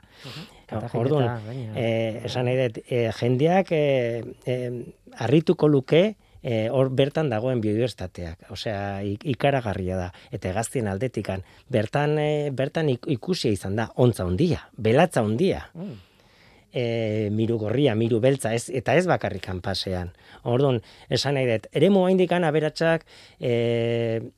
[0.65, 1.73] Katajineta, Orduan, gainera.
[1.77, 4.71] eh, esan nahi dut, eh, jendeak eh, eh,
[5.19, 8.51] harrituko luke eh, hor bertan dagoen biodiversitateak.
[8.51, 10.11] Osea, ik- ikaragarria da.
[10.31, 15.69] Eta hegaztien aldetikan, bertan, eh, bertan ik- ikusia izan da, ontza handia, belatza handia.
[15.73, 16.01] Mm.
[16.75, 20.11] E, miru gorria, miru beltza, ez, eta ez bakarrikan pasean.
[20.41, 23.05] Orduan, esan nahi dut, ere indikan aberatsak
[23.39, 24.31] e,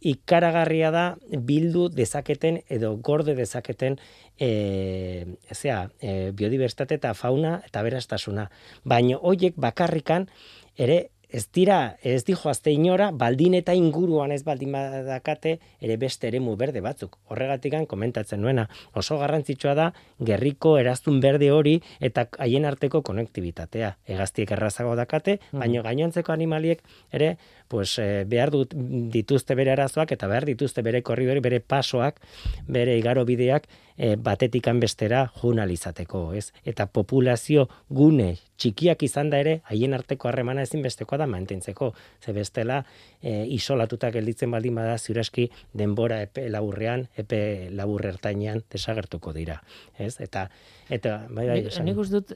[0.00, 3.98] ikaragarria da bildu dezaketen edo gorde dezaketen
[4.38, 8.50] e, zea, e, biodiversitate eta fauna eta berastasuna.
[8.84, 10.28] Baina hoiek bakarrikan
[10.76, 16.54] ere ez dira, ez dijoazte inora, baldin eta inguruan ez baldin badakate, ere beste eremu
[16.56, 17.18] berde batzuk.
[17.28, 19.88] Horregatikan komentatzen nuena, oso garrantzitsua da,
[20.24, 23.94] gerriko eraztun berde hori eta haien arteko konektibitatea.
[24.08, 26.80] Hegaztiek errazago dakate, baina gainontzeko animaliek
[27.12, 27.36] ere,
[27.68, 32.20] pues, eh, behar dut, dituzte bere arazoak eta behar dituzte bere korridori, bere pasoak,
[32.66, 36.52] bere igaro bideak eh, batetikan bestera junalizateko, ez?
[36.64, 41.92] Eta populazio gune txikiak izan da ere, haien arteko harremana ezinbestekoa da mantentzeko.
[42.24, 42.84] Ze bestela,
[43.22, 49.60] e, isolatutak gelditzen baldin bada ziuraski denbora epe laburrean, epe labur ertainean desagertuko dira,
[49.98, 50.16] ez?
[50.20, 50.48] Eta
[50.88, 51.84] eta bai bai, Nik- esan.
[51.86, 52.32] Nik dut,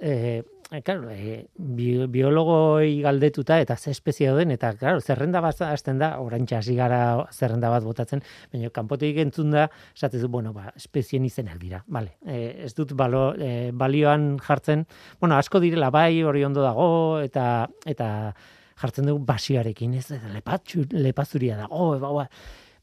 [0.73, 5.99] eh, claro, eh, bi, biologoi galdetuta eta ze espezie dauden, eta claro, zerrenda bat hasten
[6.01, 11.25] da, oraintxe hasi gara zerrenda bat botatzen, baina kanpotik entzun da, esatezu, bueno, ba, espezien
[11.29, 12.17] izenak dira, vale.
[12.27, 14.87] Eh, ez dut balo, eh, balioan jartzen,
[15.21, 18.09] bueno, asko direla bai, hori ondo dago, eta eta
[18.81, 22.27] jartzen dugu basioarekin, ez, lepatxu, lepazuria dago, ba.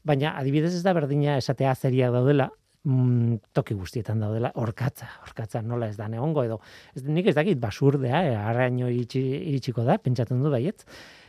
[0.04, 2.48] baina adibidez ez da berdina esatea azeriak daudela,
[2.84, 6.60] mm, toki guztietan daudela, orkatza, orkatza nola ez da negongo edo,
[6.94, 10.84] ez, nik ez dakit basurdea, e, arraino iritsi, iritsiko da, pentsatzen du baietz,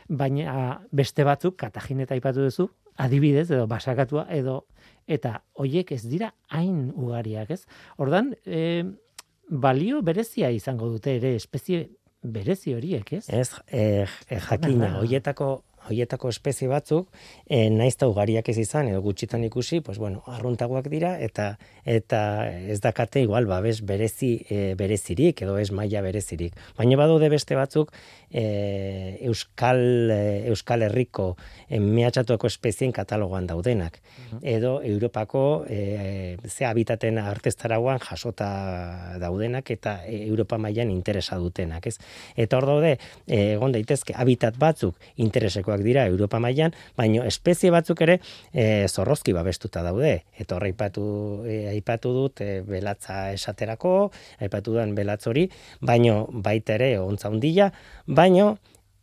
[0.08, 2.68] baina beste batzuk, katajineta aipatu duzu,
[3.00, 4.62] adibidez edo basakatua edo,
[5.08, 7.64] eta hoiek ez dira hain ugariak, ez?
[8.02, 8.84] Ordan, e,
[9.48, 11.88] balio berezia izango dute ere, espezie
[12.22, 13.24] berezi horiek, ez?
[13.28, 17.08] Ez, eh, eh, jakina, hoietako hoietako espezie batzuk,
[17.46, 22.48] e, naiz eta ugariak ez izan, edo gutxitan ikusi, pues bueno, arruntagoak dira, eta eta
[22.70, 26.54] ez dakate igual, babes berezi, e, berezirik, edo ez maila berezirik.
[26.78, 27.92] Baina badaude beste batzuk,
[28.30, 31.36] e, Euskal, e, Euskal Herriko
[31.68, 34.00] e, mehatxatuako espezien katalogoan daudenak.
[34.42, 41.98] Edo Europako e, ze habitaten artestarauan jasota daudenak eta Europa mailan interesa dutenak, ez?
[42.36, 44.96] Eta hor daude, egon daitezke habitat batzuk
[45.72, 48.20] interesekoak dira Europa mailan, baino espezie batzuk ere
[48.52, 50.24] e, zorrozki babestuta daude.
[50.38, 55.48] Eta hor aipatu, e, aipatu dut e, belatza esaterako, aipatu duan belatz hori,
[55.80, 57.72] baino baita ere ontza hundila,
[58.06, 58.58] baino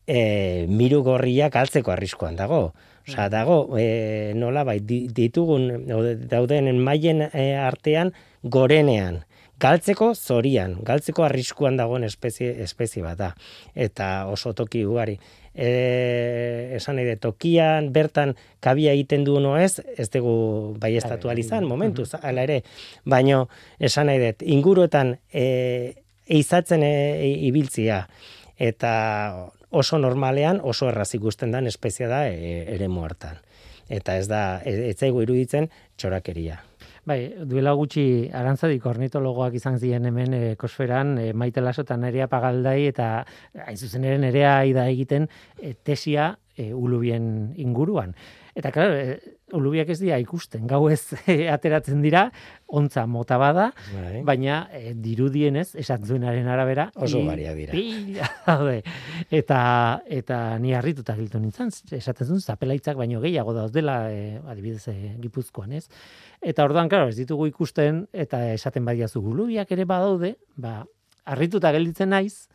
[0.07, 2.73] e, miru gorriak galtzeko arriskuan dago.
[3.07, 5.87] Osea, dago, e, nola bai, di- ditugun,
[6.29, 9.23] dauden mailen e, artean gorenean.
[9.59, 13.33] Galtzeko zorian, galtzeko arriskuan dagoen espezie, espezie bat da.
[13.75, 15.17] Eta oso toki ugari.
[15.59, 21.67] E, esan nahi tokian, bertan, kabia egiten du no ez, ez dugu bai estatu izan,
[21.67, 22.61] momentuz, hala ere.
[23.03, 23.47] Baino,
[23.79, 26.93] esan nahi dut, inguruetan e, eizatzen e,
[27.49, 28.05] ibiltzia,
[28.55, 28.93] eta
[29.69, 33.43] oso normalean, oso erraz ikusten den espezia da e, eremu hartan.
[33.89, 35.67] Eta ez da, ez zaigu iruditzen
[35.97, 36.68] txorakeria.
[37.09, 38.03] Bai, duela gutxi
[38.37, 43.07] arantzadi ornitologoak izan ziren hemen e, kosferan, e, maite laso eta nerea pagaldai, eta
[43.65, 45.25] hain zuzen ere nerea ida egiten
[45.57, 48.13] e, tesia e, ulubien inguruan.
[48.53, 52.27] Eta, claro, e, ulubiak ez dira ikusten, gau ez e, ateratzen dira,
[52.67, 54.21] ontza mota bada, Bai.
[54.27, 57.73] baina e, dirudienez, esatzuenaren arabera, Oso ugariak dira.
[57.73, 58.29] pila.
[59.39, 59.59] Eta,
[60.09, 65.73] eta ni harrituta giltu nintzen, esaten zuen, zapelaitzak baino gehiago daudela, e, adibidez, e, gipuzkoan,
[65.77, 65.85] ez?
[66.41, 70.83] Eta orduan, claro, ez ditugu ikusten, eta esaten badiazu gulubiak ere badaude, ba,
[71.29, 72.47] harrituta gelditzen naiz,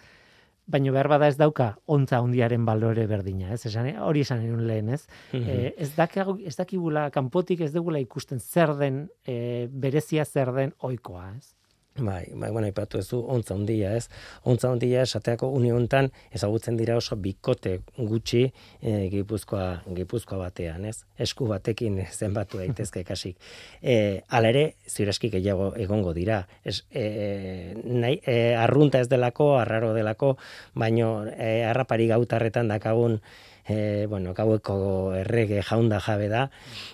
[0.67, 3.65] baino behar bada ez dauka ontza hundiaren balore berdina, ez?
[3.69, 5.03] Esan, hori esan nuen lehen, ez?
[5.37, 10.75] Eh, ez, dakagu, ez dakigula, kanpotik ez dugula ikusten zer den, e, berezia zer den
[10.81, 11.53] oikoa, ez?
[11.97, 14.09] Bai, bai, bueno, ipatu ez du, ontza handia, ez?
[14.51, 18.41] Ontza handia esateako uni hontan ezagutzen dira oso bikote gutxi
[18.83, 21.05] e, gipuzkoa, gipuzkoa batean, ez?
[21.23, 23.39] Esku batekin zenbatu daitezke kasik.
[23.79, 26.41] E, hala ere, ziuraski gehiago egongo dira.
[26.65, 30.35] Ez, e, nahi, e, arrunta ez delako, arraro delako,
[30.75, 33.21] baino e, harrapari gautarretan dakagun
[33.69, 36.49] e, bueno, gaueko errege jaunda jabe da,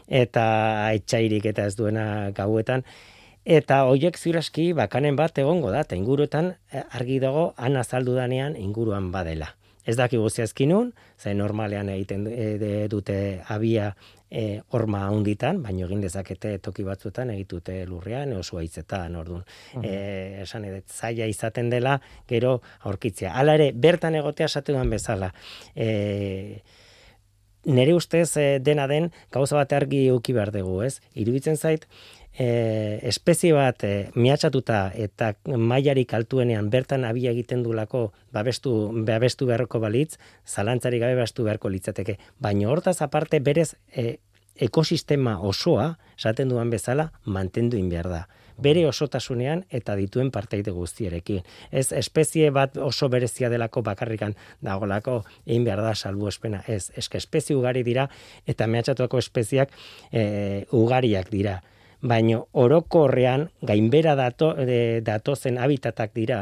[0.07, 0.45] eta
[0.93, 2.05] etxairik eta ez duena
[2.37, 2.85] gauetan,
[3.45, 8.57] Eta hoiek ziraski bakanen bat egongo da, eta inguruetan eh, argi dago han azaldu danean
[8.57, 9.55] inguruan badela.
[9.89, 13.95] Ez daki guztiazkinun, ze normalean egiten e, dute abia
[14.31, 19.47] e, orma handitan, baino egin dezakete toki batzuetan egitute lurrean, oso haitzetan, orduan.
[19.75, 21.97] Uh esan edet, zaila izaten dela,
[22.29, 23.33] gero aurkitzea.
[23.41, 25.33] Hala ere, bertan egotea esatu bezala.
[25.75, 26.61] E,
[27.65, 31.01] nere ustez dena den, gauza bat argi uki behar dugu, ez?
[31.15, 31.87] Iruditzen zait,
[32.39, 38.75] e, espezie bat e, miatxatuta eta mailarik altuenean bertan abia egiten dulako babestu,
[39.07, 42.19] babestu beharko balitz, zalantzari gabe babestu beharko litzateke.
[42.41, 44.19] Baina hortaz aparte berez e,
[44.61, 48.27] ekosistema osoa, esaten duan bezala, mantendu in behar da
[48.61, 51.41] bere osotasunean eta dituen parteide guztierekin.
[51.73, 56.61] Ez espezie bat oso berezia delako bakarrikan dagolako egin behar da salbu espena.
[56.69, 58.09] Ez, eske espezie ugari dira
[58.47, 59.73] eta mehatxatuako espeziak
[60.13, 61.61] e, ugariak dira
[62.03, 66.41] baino orokorrean gainbera dato, de, datozen habitatak dira,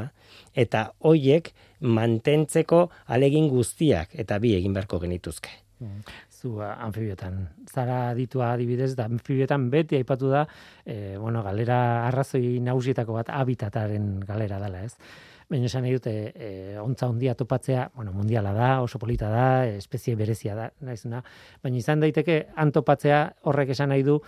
[0.55, 5.51] eta hoiek mantentzeko alegin guztiak eta bi egin beharko genituzke.
[5.79, 6.03] Mm.
[6.39, 7.41] Zu anfibiotan.
[7.71, 10.45] Zara ditua adibidez, da anfibiotan beti aipatu da,
[10.87, 14.95] e, bueno, galera arrazoi nausietako bat habitataren galera dela, ez?
[15.49, 16.51] Baina esan nahi dute, e,
[16.83, 21.23] ontza ondia topatzea, bueno, mundiala da, oso polita da, espezie berezia da, naizuna.
[21.63, 24.19] Baina izan daiteke, antopatzea horrek esan nahi du,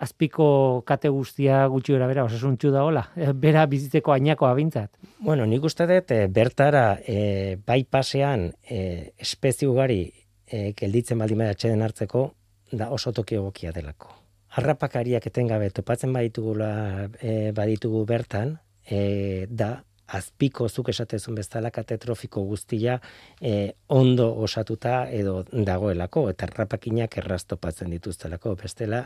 [0.00, 3.04] azpiko kate guztia gutxi gara bera, osasuntxu da hola,
[3.44, 4.90] bera bizitzeko ainako abintzat.
[5.20, 10.02] Bueno, nik uste dut, e, bertara, e, bai pasean, e, espezi ugari,
[10.46, 12.30] e, gelditzen baldin den hartzeko,
[12.72, 14.14] da oso toki egokia delako.
[14.58, 16.72] Arrapakariak etengabe topatzen baditugula,
[17.20, 18.56] e, baditugu bertan,
[18.88, 19.84] e, da
[20.18, 22.98] azpiko zuk esatezun bezala katetrofiko guztia
[23.40, 28.56] e, ondo osatuta edo dagoelako eta rapakinak errastopatzen dituztelako.
[28.60, 29.04] Bestela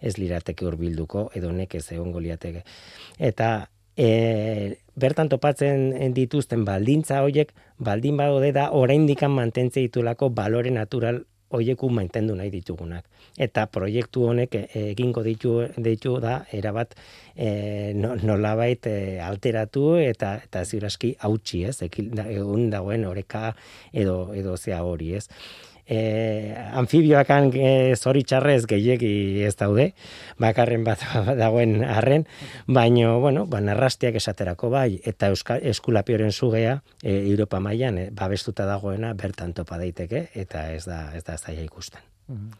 [0.00, 2.64] ez lirateke hurbilduko edo nekez egongo liateke
[3.18, 3.50] eta
[3.96, 11.90] e, bertan topatzen dituzten baldintza hoiek baldin badode da oraindikan mantentze ditulako balore natural hoieku
[11.90, 13.06] mantendu nahi ditugunak.
[13.38, 16.94] Eta proiektu honek e, egingo ditu, ditu da, erabat
[17.34, 23.54] e, nolabait e, alteratu eta eta ziuraski hautsi ez, egun dagoen oreka
[23.92, 25.28] edo, edo zea hori ez
[25.86, 29.90] e, anfibioakan e, zoritxarrez gehiegi ez daude,
[30.40, 31.04] bakarren bat
[31.42, 32.26] dagoen arren,
[32.66, 38.66] baino, bueno, ba, narrastiak esaterako bai, eta Euskal, eskulapioren zugea, e, Europa mailan e, babestuta
[38.68, 42.13] dagoena bertan topa daiteke, eta ez da, ez da zaila ikusten.
[42.24, 42.52] Mm,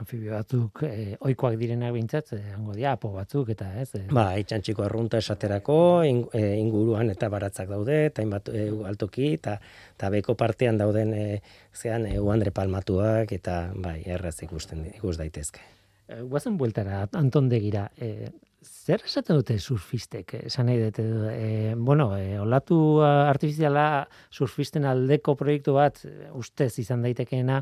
[0.00, 3.90] anfibio batzuk eh, oikoak direnak bintzat, eh, hango dia, apo batzuk, eta ez?
[3.98, 4.06] Eh.
[4.16, 9.58] Ba, itxantxiko arrunta esaterako, eh, inguruan eta baratzak daude, eta inbat eh, altoki, eta,
[9.92, 11.42] eta beko partean dauden eh,
[11.76, 15.68] zean, eh, uandre palmatuak, eta bai, erraz ikusten, ikus daitezke.
[16.08, 18.32] Eh, guazen bueltara, Anton degira, eh,
[18.64, 20.38] zer esaten dute surfistek?
[20.46, 21.04] Esan nahi dute,
[21.36, 26.00] eh, bueno, eh, olatu artifiziala surfisten aldeko proiektu bat,
[26.32, 27.60] ustez izan daitekeena,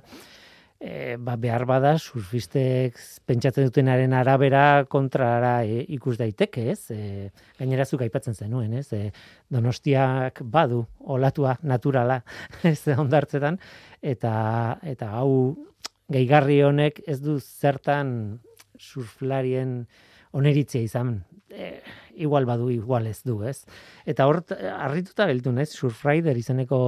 [0.81, 6.91] e, ba, behar bada surfistek pentsatzen dutenaren arabera kontrara e, ikus daiteke, ez?
[6.95, 8.87] E, gainerazuk aipatzen zenuen, ez?
[8.95, 9.11] E,
[9.51, 12.21] donostiak badu olatua naturala,
[12.73, 13.59] ez ondartzetan,
[14.03, 14.35] eta,
[14.87, 15.33] eta hau
[16.09, 18.39] gehigarri honek ez du zertan
[18.79, 19.83] surflarien
[20.39, 21.19] oneritzea izan,
[21.51, 21.79] e,
[22.23, 23.65] igual badu, igual ez du, ez?
[24.07, 24.45] Eta hor,
[24.79, 25.73] harrituta geltu, ez?
[25.75, 26.81] Surfrider izeneko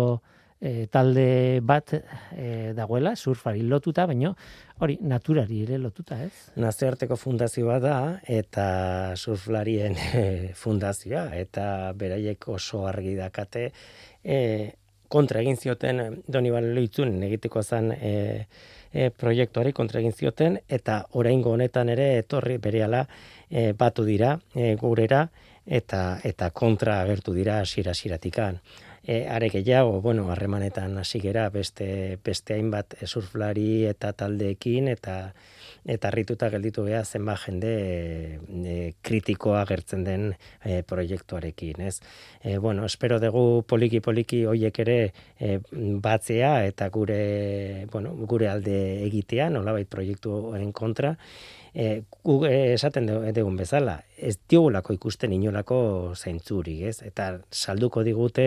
[0.61, 4.35] e, talde bat e, dagoela, surfari lotuta, baino
[4.81, 6.53] hori naturari ere lotuta, ez?
[6.61, 7.97] Nazioarteko fundazioa da,
[8.29, 8.67] eta
[9.17, 11.65] surflarien e, fundazioa, eta
[11.97, 13.71] beraiek oso argi dakate,
[14.23, 14.41] e,
[15.11, 18.13] kontra egin zioten Donibal Loitzun egiteko zen e,
[18.93, 23.07] e, proiektuari kontra egin zioten, eta oraingo honetan ere etorri berehala
[23.49, 25.25] e, batu dira e, gurera,
[25.67, 28.59] eta eta kontra agertu dira hasiera hasieratikan
[29.05, 35.33] e, are gehiago, bueno, harremanetan hasi gera beste beste hainbat surflari eta taldeekin eta
[35.85, 37.71] eta harrituta gelditu gea zenba jende
[38.69, 40.27] e, kritikoa gertzen den
[40.65, 42.01] e, proiektuarekin, ez?
[42.43, 44.99] E, bueno, espero dugu poliki poliki hoiek ere
[45.39, 48.77] e, batzea eta gure, bueno, gure alde
[49.07, 51.17] egitea, nolabait proiektuaren kontra
[51.75, 55.81] e, gu, e, esaten dugun bezala, ez diogulako ikusten inolako
[56.17, 56.97] zaintzurik, ez?
[57.07, 58.47] Eta salduko digute,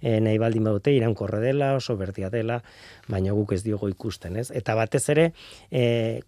[0.00, 2.60] e, nahi baldin badute, iraunkorre dela, oso berdia dela,
[3.08, 4.50] baina guk ez diogo ikusten, ez?
[4.54, 5.30] Eta batez ere,
[5.70, 6.20] e,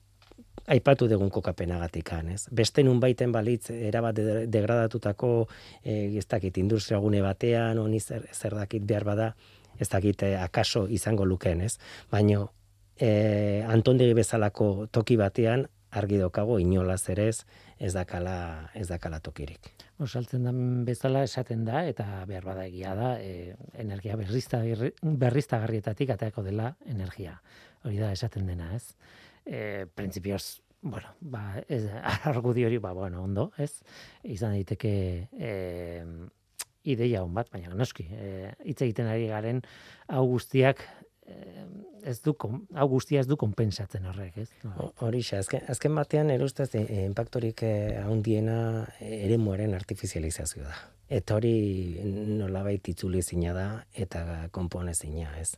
[0.70, 2.44] aipatu dugun kokapenagatikan, ez?
[2.54, 4.20] Beste nun baiten balitz, erabat
[4.50, 5.48] degradatutako,
[5.82, 9.34] e, ez dakit, industria gune batean, oni zer, zer dakit behar bada,
[9.80, 11.78] ez dakit, akaso izango lukeen, ez?
[12.12, 12.44] Baina
[13.00, 17.44] e, antondegi bezalako toki batean, argi dokago inolaz ere ez,
[17.78, 19.70] ez dakala, ez dakala tokirik.
[20.00, 24.62] Osaltzen den bezala esaten da, eta behar bada egia da, e, energia berrizta,
[25.02, 27.40] berriztagarrietatik ateako dela energia.
[27.84, 28.94] Hori da esaten dena, ez?
[29.44, 31.84] E, Printzipioz, bueno, ba, ez,
[32.30, 33.72] argudi hori, ba, bueno, ondo, ez?
[34.22, 34.94] Izan daiteke
[35.38, 35.54] e,
[36.88, 39.60] ideia hon bat, baina noski, e, hitz egiten ari garen
[40.08, 40.84] hau guztiak
[42.04, 44.48] ez du hau guztia ez du konpensatzen horrek, ez?
[45.04, 50.78] Hori xa, azken, azken batean erustez e, impactorik eh, handiena eremuaren artifizializazioa da.
[51.10, 51.98] Eta hori
[52.38, 53.66] nolabait itzuli zina da
[53.98, 54.22] eta
[54.54, 55.56] konpone zina, ez?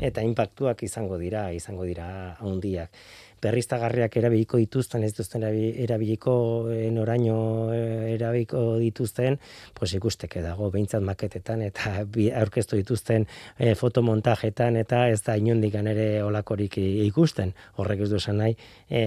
[0.00, 2.06] Eta impactuak izango dira, izango dira
[2.40, 2.96] handiak
[3.44, 6.34] berriztagarriak erabiliko dituzten, ez duzten erabiliko
[6.94, 7.36] noraino
[7.74, 9.38] eh, erabiliko dituzten,
[9.76, 11.96] pues ikusteke dago beintzat maketetan eta
[12.42, 13.26] aurkeztu dituzten
[13.58, 17.52] e, fotomontajetan eta ez da inondikan ere olakorik ikusten.
[17.80, 18.56] Horrek ez du esan nahi,
[18.88, 19.02] e,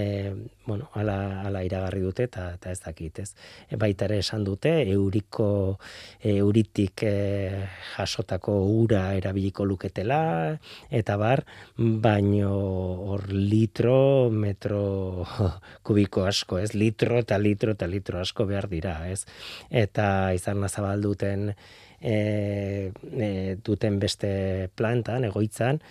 [0.68, 1.18] bueno, ala,
[1.48, 3.32] ala iragarri dute eta, eta ez dakit, ez.
[3.80, 5.50] Baita ere esan dute, euriko,
[6.28, 7.16] euritik e,
[7.96, 10.20] jasotako ura erabiliko luketela,
[10.92, 11.44] eta bar,
[11.78, 12.54] baino
[13.08, 15.26] hor litro metro
[15.88, 16.74] kubiko asko, ez?
[16.76, 19.26] Litro eta litro eta litro asko behar dira, ez?
[19.70, 21.52] Eta izan nazabalduten
[22.02, 25.82] e, e, duten beste plantan, egoitzan,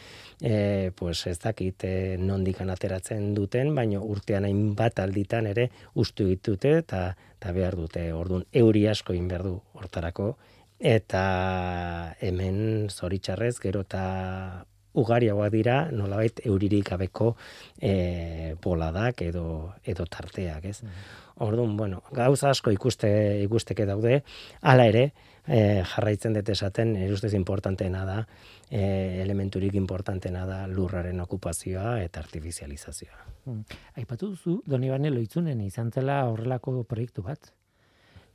[0.41, 6.79] e, pues ez dakit e, nondikan ateratzen duten, baina urtean hainbat alditan ere ustu ditute
[6.83, 7.09] eta,
[7.39, 10.37] eta behar dute, orduan, euri asko inberdu hortarako,
[10.79, 14.67] eta hemen zoritxarrez gero eta
[14.97, 17.35] ugariagoak dira nolabait euririk gabeko
[17.81, 19.47] e, boladak edo
[19.85, 20.83] edo tarteak, ez?
[20.83, 21.07] Mm.
[21.47, 23.09] Orduan, bueno, gauza asko ikuste
[23.45, 24.23] ikusteke daude,
[24.65, 25.11] hala ere,
[25.45, 28.23] e, jarraitzen dut esaten, erustez importanteena da,
[28.71, 33.21] e, elementurik importanteena da lurraren okupazioa eta artifizializazioa.
[33.45, 33.81] Mm.
[34.01, 37.53] Aipatu duzu, Donibane loitzunen izan zela horrelako proiektu bat?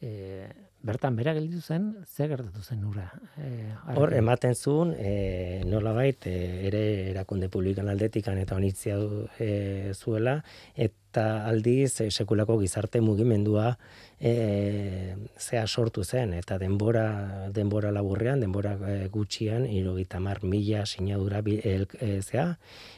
[0.02, 0.46] E,
[0.84, 3.06] bertan bera gelditu zen, ze gertatu zen ura?
[3.38, 9.28] E, Hor, ematen zuen, e, nola bait, e, ere erakunde publikan aldetikan eta onitzia du,
[9.40, 10.40] e, zuela,
[10.76, 13.76] eta aldiz e, sekulako gizarte mugimendua
[14.18, 18.74] e, zea sortu zen, eta denbora, denbora laburrean, denbora
[19.14, 22.48] gutxian, irogita mar mila sinadura e, zea,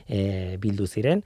[0.07, 1.25] e, bildu ziren,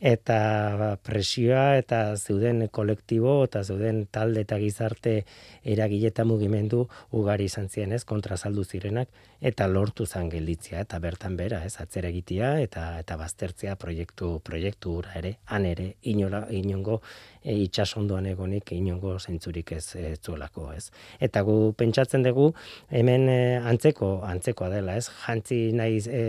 [0.00, 5.24] eta presioa eta zeuden kolektibo eta zeuden talde eta gizarte
[5.64, 9.08] eragile eta mugimendu ugari izan ziren, ez, kontra saldu zirenak
[9.44, 14.94] eta lortu zan gelditzea eta bertan bera, ez, atzera egitea eta eta baztertzea proiektu proiektu
[15.20, 17.00] ere, han ere inola inongo
[17.42, 20.88] e, itsasondoan egonik inongo zentzurik ez ez zuelako, ez.
[21.20, 22.46] Eta gu pentsatzen dugu
[22.90, 23.38] hemen e,
[23.72, 25.10] antzeko antzekoa dela, ez?
[25.26, 26.24] Jantzi nahi e,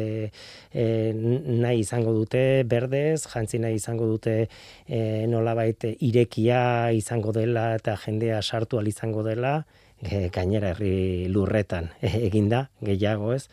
[0.74, 0.86] e,
[1.16, 5.00] nahi izango dute berdez, jantzi nahi izango dute e,
[5.32, 9.62] nolabait irekia izango dela eta jendea sartu al izango dela,
[10.04, 13.48] e, gainera herri lurretan eginda gehiago, ez?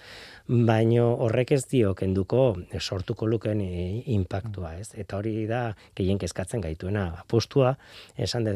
[0.48, 4.90] Baino horrek ez dio kenduko sortuko luken inpaktua, ez?
[4.98, 5.62] Eta hori da
[5.96, 7.08] gehien kezkatzen gaituena.
[7.22, 7.76] Apostua
[8.16, 8.54] esan de,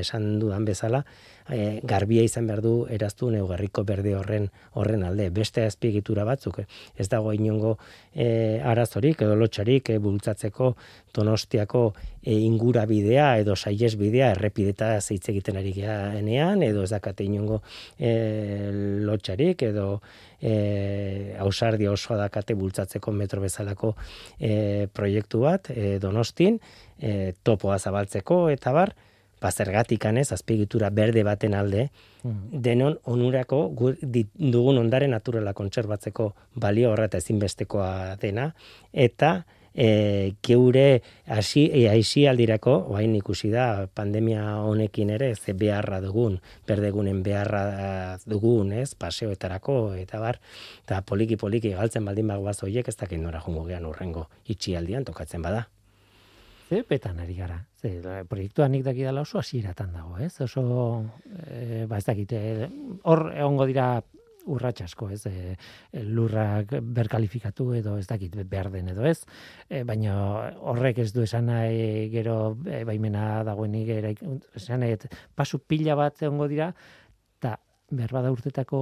[0.00, 1.04] esan dudan bezala,
[1.48, 5.28] e, garbia izan behar du eraztu neugarriko berde horren horren alde.
[5.30, 6.62] Beste azpiegitura batzuk,
[6.96, 7.76] ez dago inongo
[8.14, 10.74] e, arazorik edo lotxarik e, bultzatzeko
[11.12, 17.26] Donostiako e, ingura bidea edo saies bidea errepideta zeitz egiten ari geanean edo ez dakate
[17.28, 17.62] inongo
[17.98, 18.12] e,
[19.04, 20.00] lotxarik edo
[20.42, 23.94] e, ausardia osoa dakate bultzatzeko metro bezalako
[24.40, 26.58] e, proiektu bat e, donostin,
[26.98, 28.94] e, topoa zabaltzeko eta bar,
[29.42, 31.88] bazergatik anez, azpigitura berde baten alde,
[32.22, 32.60] hmm.
[32.62, 38.52] denon onurako dugun ondare naturala kontserbatzeko balio horreta ezinbestekoa dena,
[38.92, 39.42] eta
[39.74, 41.88] e, geure hasi e,
[42.28, 49.94] aldirako orain ikusi da pandemia honekin ere ze beharra dugun berdegunen beharra dugun ez paseoetarako
[49.94, 50.40] eta bar
[50.84, 55.42] eta poliki poliki galtzen baldin bagoaz hoiek ez dakit nora jongo gean urrengo itxialdian tokatzen
[55.42, 55.68] bada
[56.72, 57.58] Ze petan ari gara.
[57.82, 60.40] Ze proiektua nik daki dela oso hasieratan dago, ez?
[60.40, 60.62] Oso
[61.44, 62.38] e, ba ez dakite
[63.02, 64.00] hor egongo dira
[64.46, 65.26] urrats asko, ez?
[65.26, 65.56] E,
[66.02, 69.20] lurrak berkalifikatu edo ez dakit behar den edo ez.
[69.68, 70.14] E, baina
[70.60, 74.14] horrek ez du esan nahi gero e, baimena dagoenik era
[74.56, 74.96] esan nahi,
[75.34, 76.72] pasu pila bat egongo dira
[77.38, 77.56] eta
[77.90, 78.80] behar bada urtetako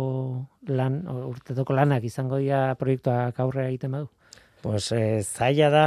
[0.68, 4.10] lan urtetako lanak izango dira proiektuak aurrera egiten badu.
[4.60, 5.84] Pues eh, zaila da,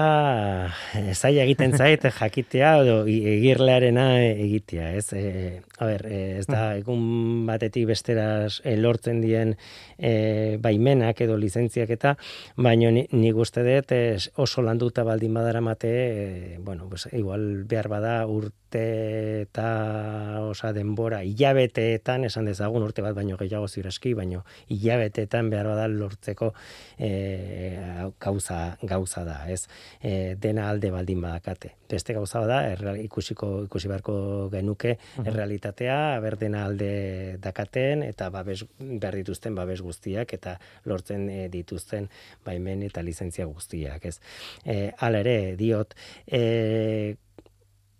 [0.97, 5.13] eh, zaila egiten zait jakitea edo egirlearena egitea, ez?
[5.13, 9.55] Eh, a ber, eh, ez da egun batetik besteraz eh, lortzen dien
[9.97, 12.15] eh, baimenak edo lizentziak eta,
[12.55, 13.93] baino ni, ni guzti dut
[14.41, 21.21] oso landuta baldin badara mate, eh, bueno, pues, igual behar bada urte eta osa denbora
[21.23, 26.53] hilabeteetan esan dezagun urte bat baino gehiago ziuraski baino hilabeteetan behar bada lortzeko
[26.97, 27.77] e,
[28.19, 29.67] gauza, gauza da ez?
[30.01, 31.75] E, dena alde baldin badakate.
[31.89, 32.63] Beste gauza da
[32.97, 34.15] ikusiko ikusi beharko
[34.53, 41.49] genuke errealitatea ber dena alde dakaten eta babes behar dituzten babes guztiak eta lortzen e,
[41.49, 42.09] dituzten
[42.45, 44.19] baimen eta lizentzia guztiak ez
[44.65, 45.95] e, ala ere diot
[46.27, 47.15] e,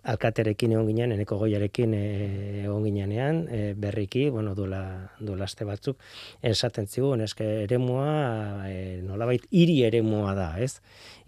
[0.04, 4.82] alkaterekin egon ginen, eneko goiarekin eh, egon ginenean, e, berriki, bueno, duela,
[5.20, 6.02] duela aste batzuk,
[6.44, 10.82] esaten zigun, eske eremua, e, nolabait, hiri eremua da, ez?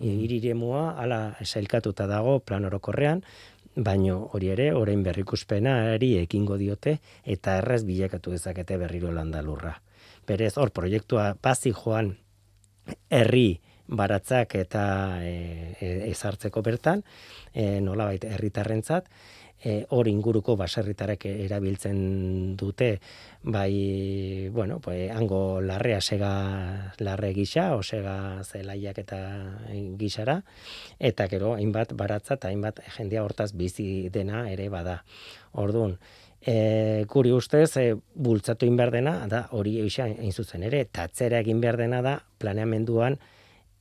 [0.03, 3.23] Hiri eremua, ala, esailkatuta dago, plan orokorrean,
[3.75, 9.75] baino hori ere, orain berrikuspena eri ekingo diote, eta errez bilakatu dezakete berriro landalurra.
[10.27, 12.15] Berez, hor, proiektua bazi joan,
[13.09, 14.85] herri, baratzak eta
[15.21, 17.03] e, e, ezartzeko bertan,
[17.53, 19.09] e, nolabait herritarrentzat,
[19.63, 22.99] e, hor inguruko baserritarek erabiltzen dute,
[23.43, 29.19] bai, bueno, pues, hango larrea sega larre gisa, o sega zelaiak eta
[29.99, 30.41] gisara,
[30.99, 35.03] eta gero, hainbat baratza eta hainbat jendea hortaz bizi dena ere bada.
[35.53, 35.99] Orduan,
[36.45, 41.79] E, guri ustez, e, bultzatu inberdena, da hori eixa hain zuzen ere, tatzera egin behar
[41.79, 43.17] dena da planeamenduan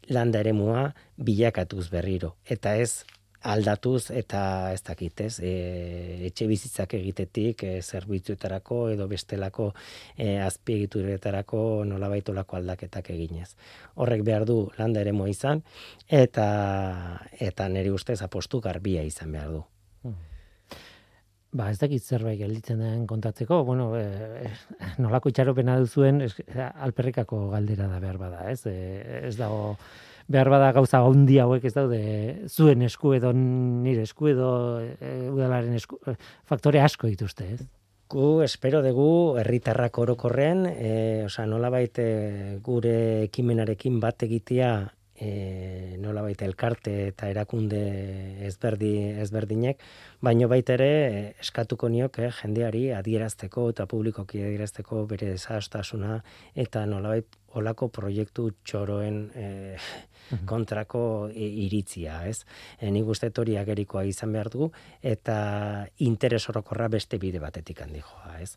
[0.09, 2.37] landa eremua bilakatuz berriro.
[2.49, 3.05] Eta ez
[3.45, 5.53] aldatuz eta ez dakit, ez, e,
[6.29, 9.71] etxe bizitzak egitetik e, zerbitzuetarako edo bestelako
[10.17, 13.51] e, azpiegituretarako nolabaitolako aldaketak eginez.
[14.01, 15.63] Horrek behar du landa eremua izan
[16.09, 16.49] eta
[17.51, 19.63] eta neri ustez apostu garbia izan behar du.
[21.55, 24.49] Ba, ez dakit zerbait gelditzen den kontatzeko, bueno, e,
[25.03, 28.65] nolako itxaropena duzuen, es, alperrikako galdera da behar bada, ez?
[28.67, 29.77] E, ez dago,
[30.27, 32.01] behar bada gauza handi hauek ez daude
[32.49, 34.51] zuen esku edo nire esku edo
[34.83, 36.01] e, udalaren esku,
[36.51, 37.63] faktore asko dituzte, ez?
[38.11, 40.91] Gu espero dugu herritarrak orokorren, e,
[41.29, 42.03] osea nolabait
[42.67, 42.99] gure
[43.29, 44.75] ekimenarekin bat egitea
[45.17, 47.81] e, nola baita elkarte eta erakunde
[48.47, 49.83] ezberdi, ezberdinek,
[50.25, 56.21] baino baita ere eskatuko niok eh, jendeari adierazteko eta publikoki adierazteko bere desastasuna
[56.55, 57.17] eta nola
[57.55, 59.47] olako proiektu txoroen e,
[60.51, 62.43] kontrako iritzia, ez?
[62.81, 65.37] E, nik uste hori agerikoa izan behar dugu, eta
[66.03, 68.57] interes orokorra beste bide batetik handi joa, ez?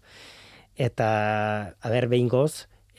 [0.78, 1.08] Eta,
[1.82, 2.30] haber behin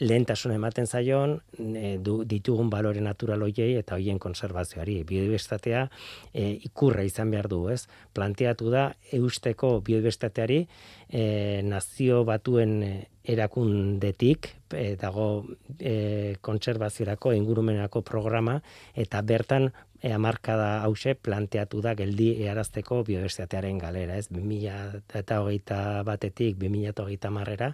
[0.00, 5.02] lehentasun ematen zaion e, du, ditugun balore natural hoiei eta hoien konservazioari.
[5.08, 5.84] Biodiversitatea
[6.32, 7.86] e, ikurra izan behar du, ez?
[8.14, 8.88] Planteatu da
[9.18, 10.62] eusteko biodiversitateari
[11.08, 11.24] e,
[11.66, 12.80] nazio batuen
[13.28, 15.44] erakundetik e, dago
[15.78, 18.58] e, konservaziorako ingurumenako programa
[18.96, 19.70] eta bertan
[20.02, 24.28] e, amarkada hause planteatu da geldi earazteko biodiversitatearen galera, ez?
[24.30, 27.72] 2000 eta hogeita batetik 2000 eta hogeita marrera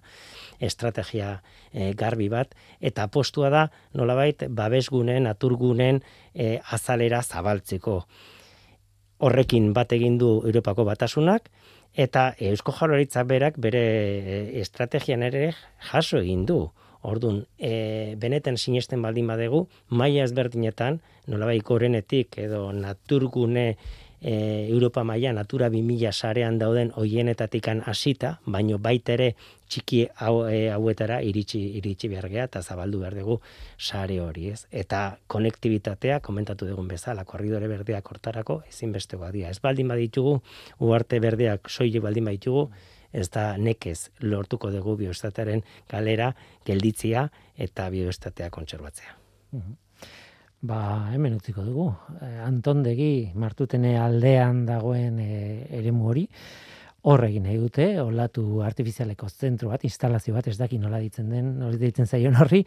[0.61, 6.03] estrategia e, garbi bat, eta postua da nolabait babesgunen, naturgunen
[6.35, 8.03] e, azalera zabaltzeko.
[9.25, 11.49] Horrekin bat egin du Europako batasunak,
[11.95, 15.53] eta Eusko Jaurlaritza berak bere e, estrategian ere
[15.91, 16.65] jaso egin du.
[17.05, 23.75] Ordun, e, benetan sinesten baldin badegu, maila ezberdinetan, nolabai gorenetik edo naturgune
[24.25, 29.35] e, Europa maila Natura 2000 sarean dauden hoienetatikan hasita, baino baitere
[29.69, 33.39] txiki hau, e, hauetara iritsi iritsi behar eta zabaldu behar dugu
[33.79, 34.65] sare hori, ez?
[34.73, 39.51] Eta konektibitatea komentatu dugun bezala, korridore berdeak hortarako ezinbestekoa dira.
[39.51, 40.41] Ez baldin baditugu,
[40.81, 42.71] uarte berdeak soilik baldin baditugu,
[43.15, 46.33] ez da nekez lortuko dugu bioestatearen galera
[46.67, 49.17] gelditzia eta bioestatea kontserbatzea.
[49.53, 49.81] Mhm.
[50.65, 51.91] Ba, hemen utziko dugu.
[52.25, 56.29] Eh, Antondegi martutene aldean dagoen eh, eremu hori
[57.05, 61.77] hor nahi dute, olatu artifizialeko zentro bat, instalazio bat, ez daki nola ditzen den, nola
[61.77, 62.63] ditzen zaion horri,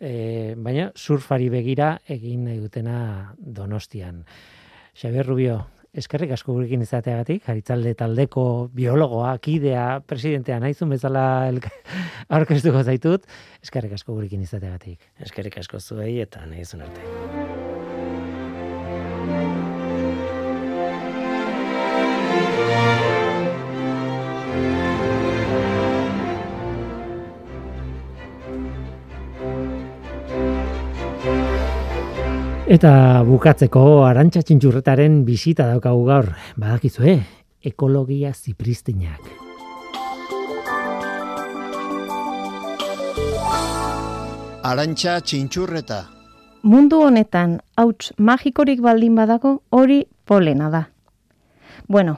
[0.00, 4.24] eh, baina surfari begira egin nahi dutena donostian.
[4.96, 5.58] Xabier Rubio,
[5.92, 11.24] eskerrik asko gurekin izateagatik, jaritzalde taldeko biologoa, kidea, presidentea naizun bezala
[12.36, 13.28] aurkeztuko zaitut,
[13.62, 15.12] eskerrik asko gurekin izateagatik.
[15.20, 17.02] Eskerrik asko zuei eta nahizun arte.
[32.72, 37.18] Eta bukatzeko arantxa txintxurretaren bisita daukagu gaur, badakizue,
[37.68, 39.26] ekologia zipristinak.
[44.70, 46.00] Arantxa txintxurreta.
[46.64, 50.82] Mundu honetan, hauts magikorik baldin badago, hori polena da.
[51.92, 52.16] Bueno,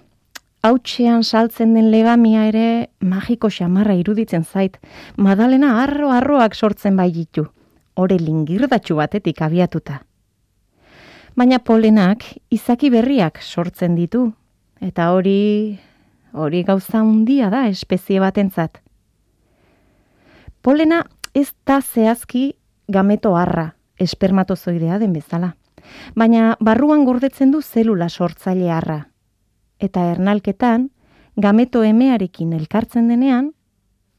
[0.63, 2.67] hautsean saltzen den legamia ere
[3.03, 4.79] magiko xamarra iruditzen zait,
[5.17, 7.49] madalena arro-arroak sortzen bai ditu,
[7.99, 10.05] ore lingirdatxu batetik abiatuta.
[11.35, 12.23] Baina polenak
[12.55, 14.29] izaki berriak sortzen ditu.
[14.79, 15.79] Eta hori,
[16.33, 18.79] hori gauza handia da espezie batentzat.
[20.63, 21.03] Polena
[21.35, 22.55] ez da zehazki
[22.89, 25.57] gameto harra, espermatozoidea den bezala.
[26.15, 29.01] Baina barruan gordetzen du zelula sortzaile harra.
[29.83, 30.89] Eta ernalketan,
[31.37, 33.51] gameto emearekin elkartzen denean,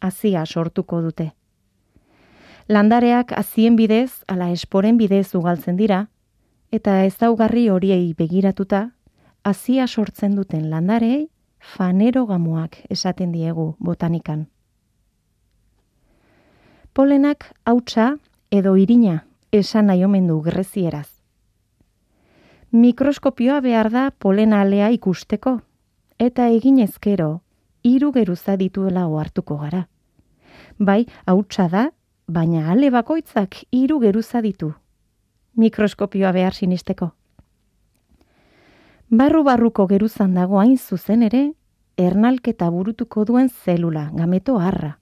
[0.01, 1.31] azia sortuko dute.
[2.67, 6.07] Landareak azien bidez, ala esporen bidez ugaltzen dira,
[6.75, 8.89] eta ezaugarri horiei begiratuta,
[9.43, 11.29] azia sortzen duten landarei
[11.75, 14.45] fanerogamuak esaten diegu botanikan
[16.95, 18.15] polenak hautsa
[18.55, 21.09] edo irina esan nahi omen du grezieraz.
[22.71, 25.57] Mikroskopioa behar da polena alea ikusteko,
[26.19, 27.41] eta egin ezkero,
[27.83, 29.83] hiru geruza dituela ohartuko gara.
[30.79, 31.83] Bai, hautsa da,
[32.27, 34.71] baina ale bakoitzak hiru geruza ditu.
[35.55, 37.11] Mikroskopioa behar sinisteko.
[39.09, 41.53] Barru-barruko geruzan dago hain zuzen ere,
[41.97, 44.97] ernalketa burutuko duen zelula, gameto harra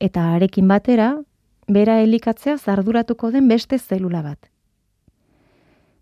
[0.00, 1.16] eta arekin batera,
[1.68, 4.50] bera elikatzea zarduratuko den beste zelula bat.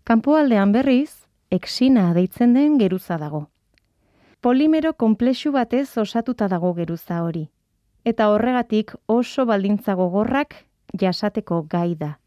[0.03, 3.47] Kanpoaldean berriz, exina deitzen den geruza dago.
[4.41, 7.49] Polimero komplexu batez osatuta dago geruza hori,
[8.05, 10.55] eta horregatik oso baldintza gogorrak
[10.93, 12.17] jasateko gai da.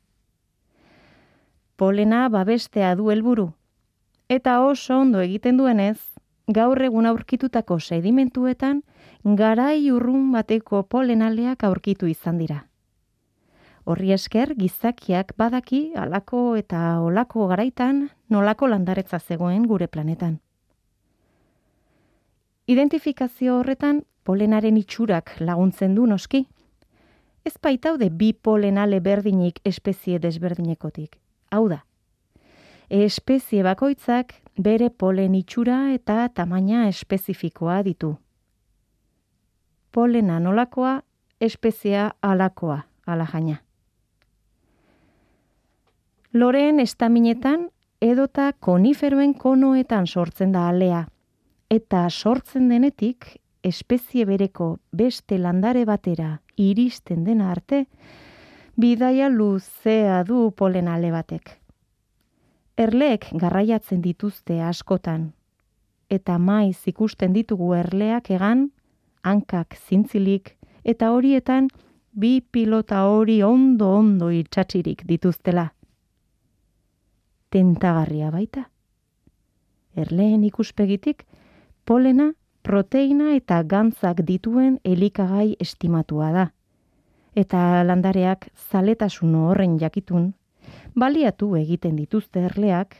[1.80, 3.54] Polena babestea du helburu,
[4.28, 5.96] eta oso ondo egiten duenez,
[6.56, 8.82] gaur egun aurkitutako sedimentuetan
[9.40, 12.58] garai urrun bateko polenaleak aurkitu izan dira.
[13.88, 20.36] Horri esker gizakiak badaki alako eta olako garaitan nolako landaretza zegoen gure planetan.
[22.68, 26.44] Identifikazio horretan polenaren itxurak laguntzen du noski.
[27.42, 31.19] Ez baitaude bi polenale berdinik espezie desberdinekotik.
[31.50, 31.80] Hau da,
[32.90, 38.12] espezie bakoitzak bere polen itxura eta tamaina espezifikoa ditu.
[39.90, 41.00] Polena nolakoa,
[41.40, 43.56] espezia alakoa, ala jaina.
[46.32, 47.66] Loreen estaminetan
[48.00, 51.04] edota koniferoen konoetan sortzen da alea,
[51.70, 53.26] eta sortzen denetik
[53.64, 57.86] espezie bereko beste landare batera iristen dena arte,
[58.80, 61.50] bidaia luzea du polen ale batek.
[62.80, 65.32] Erleek garraiatzen dituzte askotan,
[66.08, 68.70] eta maiz ikusten ditugu erleak egan,
[69.22, 70.54] hankak zintzilik,
[70.84, 71.68] eta horietan
[72.12, 75.66] bi pilota hori ondo ondo itxatxirik dituztela.
[77.50, 78.64] Tentagarria baita.
[79.94, 81.26] Erleen ikuspegitik,
[81.84, 82.30] polena,
[82.62, 86.46] proteina eta gantzak dituen elikagai estimatua da.
[87.40, 90.32] Eta landareak zaletasun horren jakitun
[90.94, 92.96] baliatu egiten dituzte erleak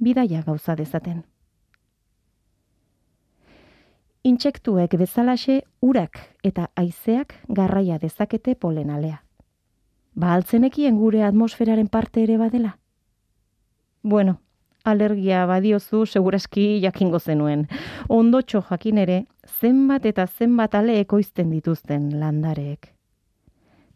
[0.00, 1.22] bidaia gauza dezaten.
[4.24, 9.20] Intsektuek bezalaxe urak eta haizeak garraia dezakete polenalea.
[10.14, 12.78] Ba altzenekien gure atmosferaren parte ere badela?
[14.02, 14.38] Bueno,
[14.84, 17.68] alergia badiozu seguraski jakingo zenuen.
[18.08, 19.24] Ondotxo jakin ere,
[19.60, 22.93] zenbat eta zenbat ale ekoizten dituzten landareek.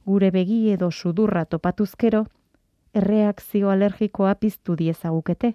[0.09, 2.22] Gure begi edo sudurra topatuzkero,
[2.96, 5.50] erreakzio alergikoa piztu diezagukete.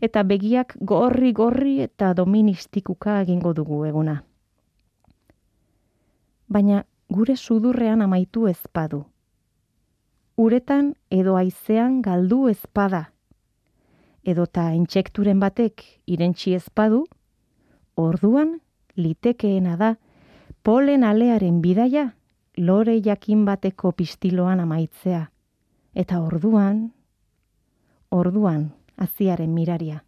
[0.00, 4.20] Eta begiak gorri gorri eta doministikuka egingo dugu eguna.
[6.46, 9.00] Baina gure sudurrean amaitu ezpadu.
[10.36, 13.06] Uretan edo aizean galdu ezpada.
[14.22, 17.06] Edota intsekturen batek irentsi ezpadu,
[17.96, 18.60] orduan
[18.96, 19.90] litekeena da
[20.62, 22.12] polen alearen bidaia
[22.58, 25.26] lore jakin bateko pistiloan amaitzea.
[25.94, 26.92] Eta orduan,
[28.10, 30.00] orduan, aziaren miraria.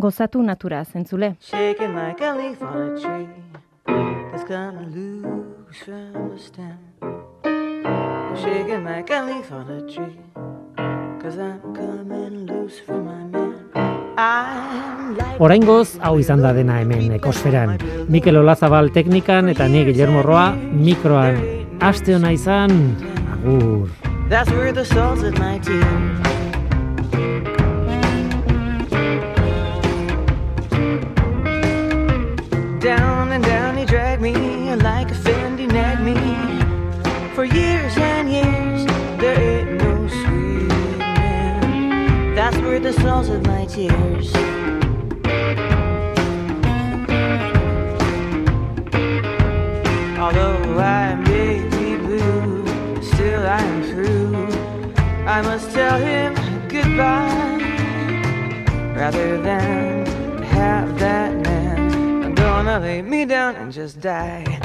[0.00, 1.36] Gozatu natura, zentzule.
[1.40, 3.28] Shaking like a leaf on a tree.
[4.32, 6.78] That's gonna lose from the stem
[8.36, 10.18] Shaking like a leaf on a tree.
[11.22, 13.43] Cause I'm coming loose from my man
[14.14, 17.74] Oraingoz hau izan da dena hemen ekosferan.
[18.08, 21.40] Mikel Olazabal teknikan eta ni Guillermo Roa mikroan.
[21.82, 22.94] Aste ona izan.
[23.34, 23.90] Agur.
[24.28, 25.84] That's where the salt's at my tears.
[32.80, 34.34] Down and down he dragged me
[34.76, 36.14] like a Fendi nagged me
[37.34, 38.03] for years.
[42.92, 44.34] Source of my tears.
[50.18, 54.46] Although I may be blue, still I am true.
[55.26, 56.34] I must tell him
[56.68, 57.58] goodbye
[58.94, 64.60] rather than have that man gonna lay me down and just die.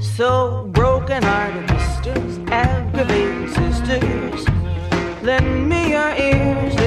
[0.00, 4.48] So broken hearted sisters, aggravating sisters,
[5.22, 6.81] lend me your ears.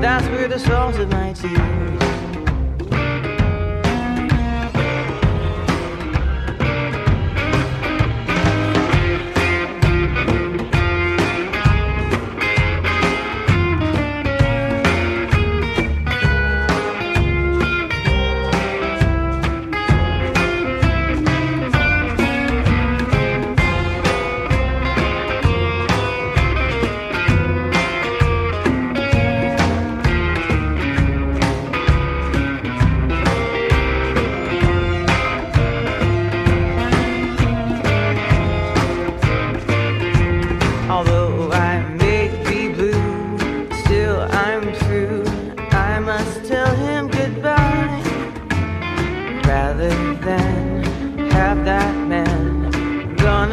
[0.00, 2.07] That's where the source of my tears.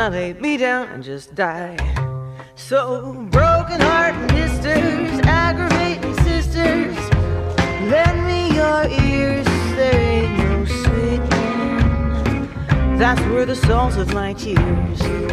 [0.10, 1.76] Gonna lay me down and just die.
[2.56, 6.96] So broken heart misters, aggravating sisters,
[7.90, 9.48] lend me your ears.
[9.76, 11.30] There ain't no sweet.
[13.00, 15.25] That's where the source of my tears.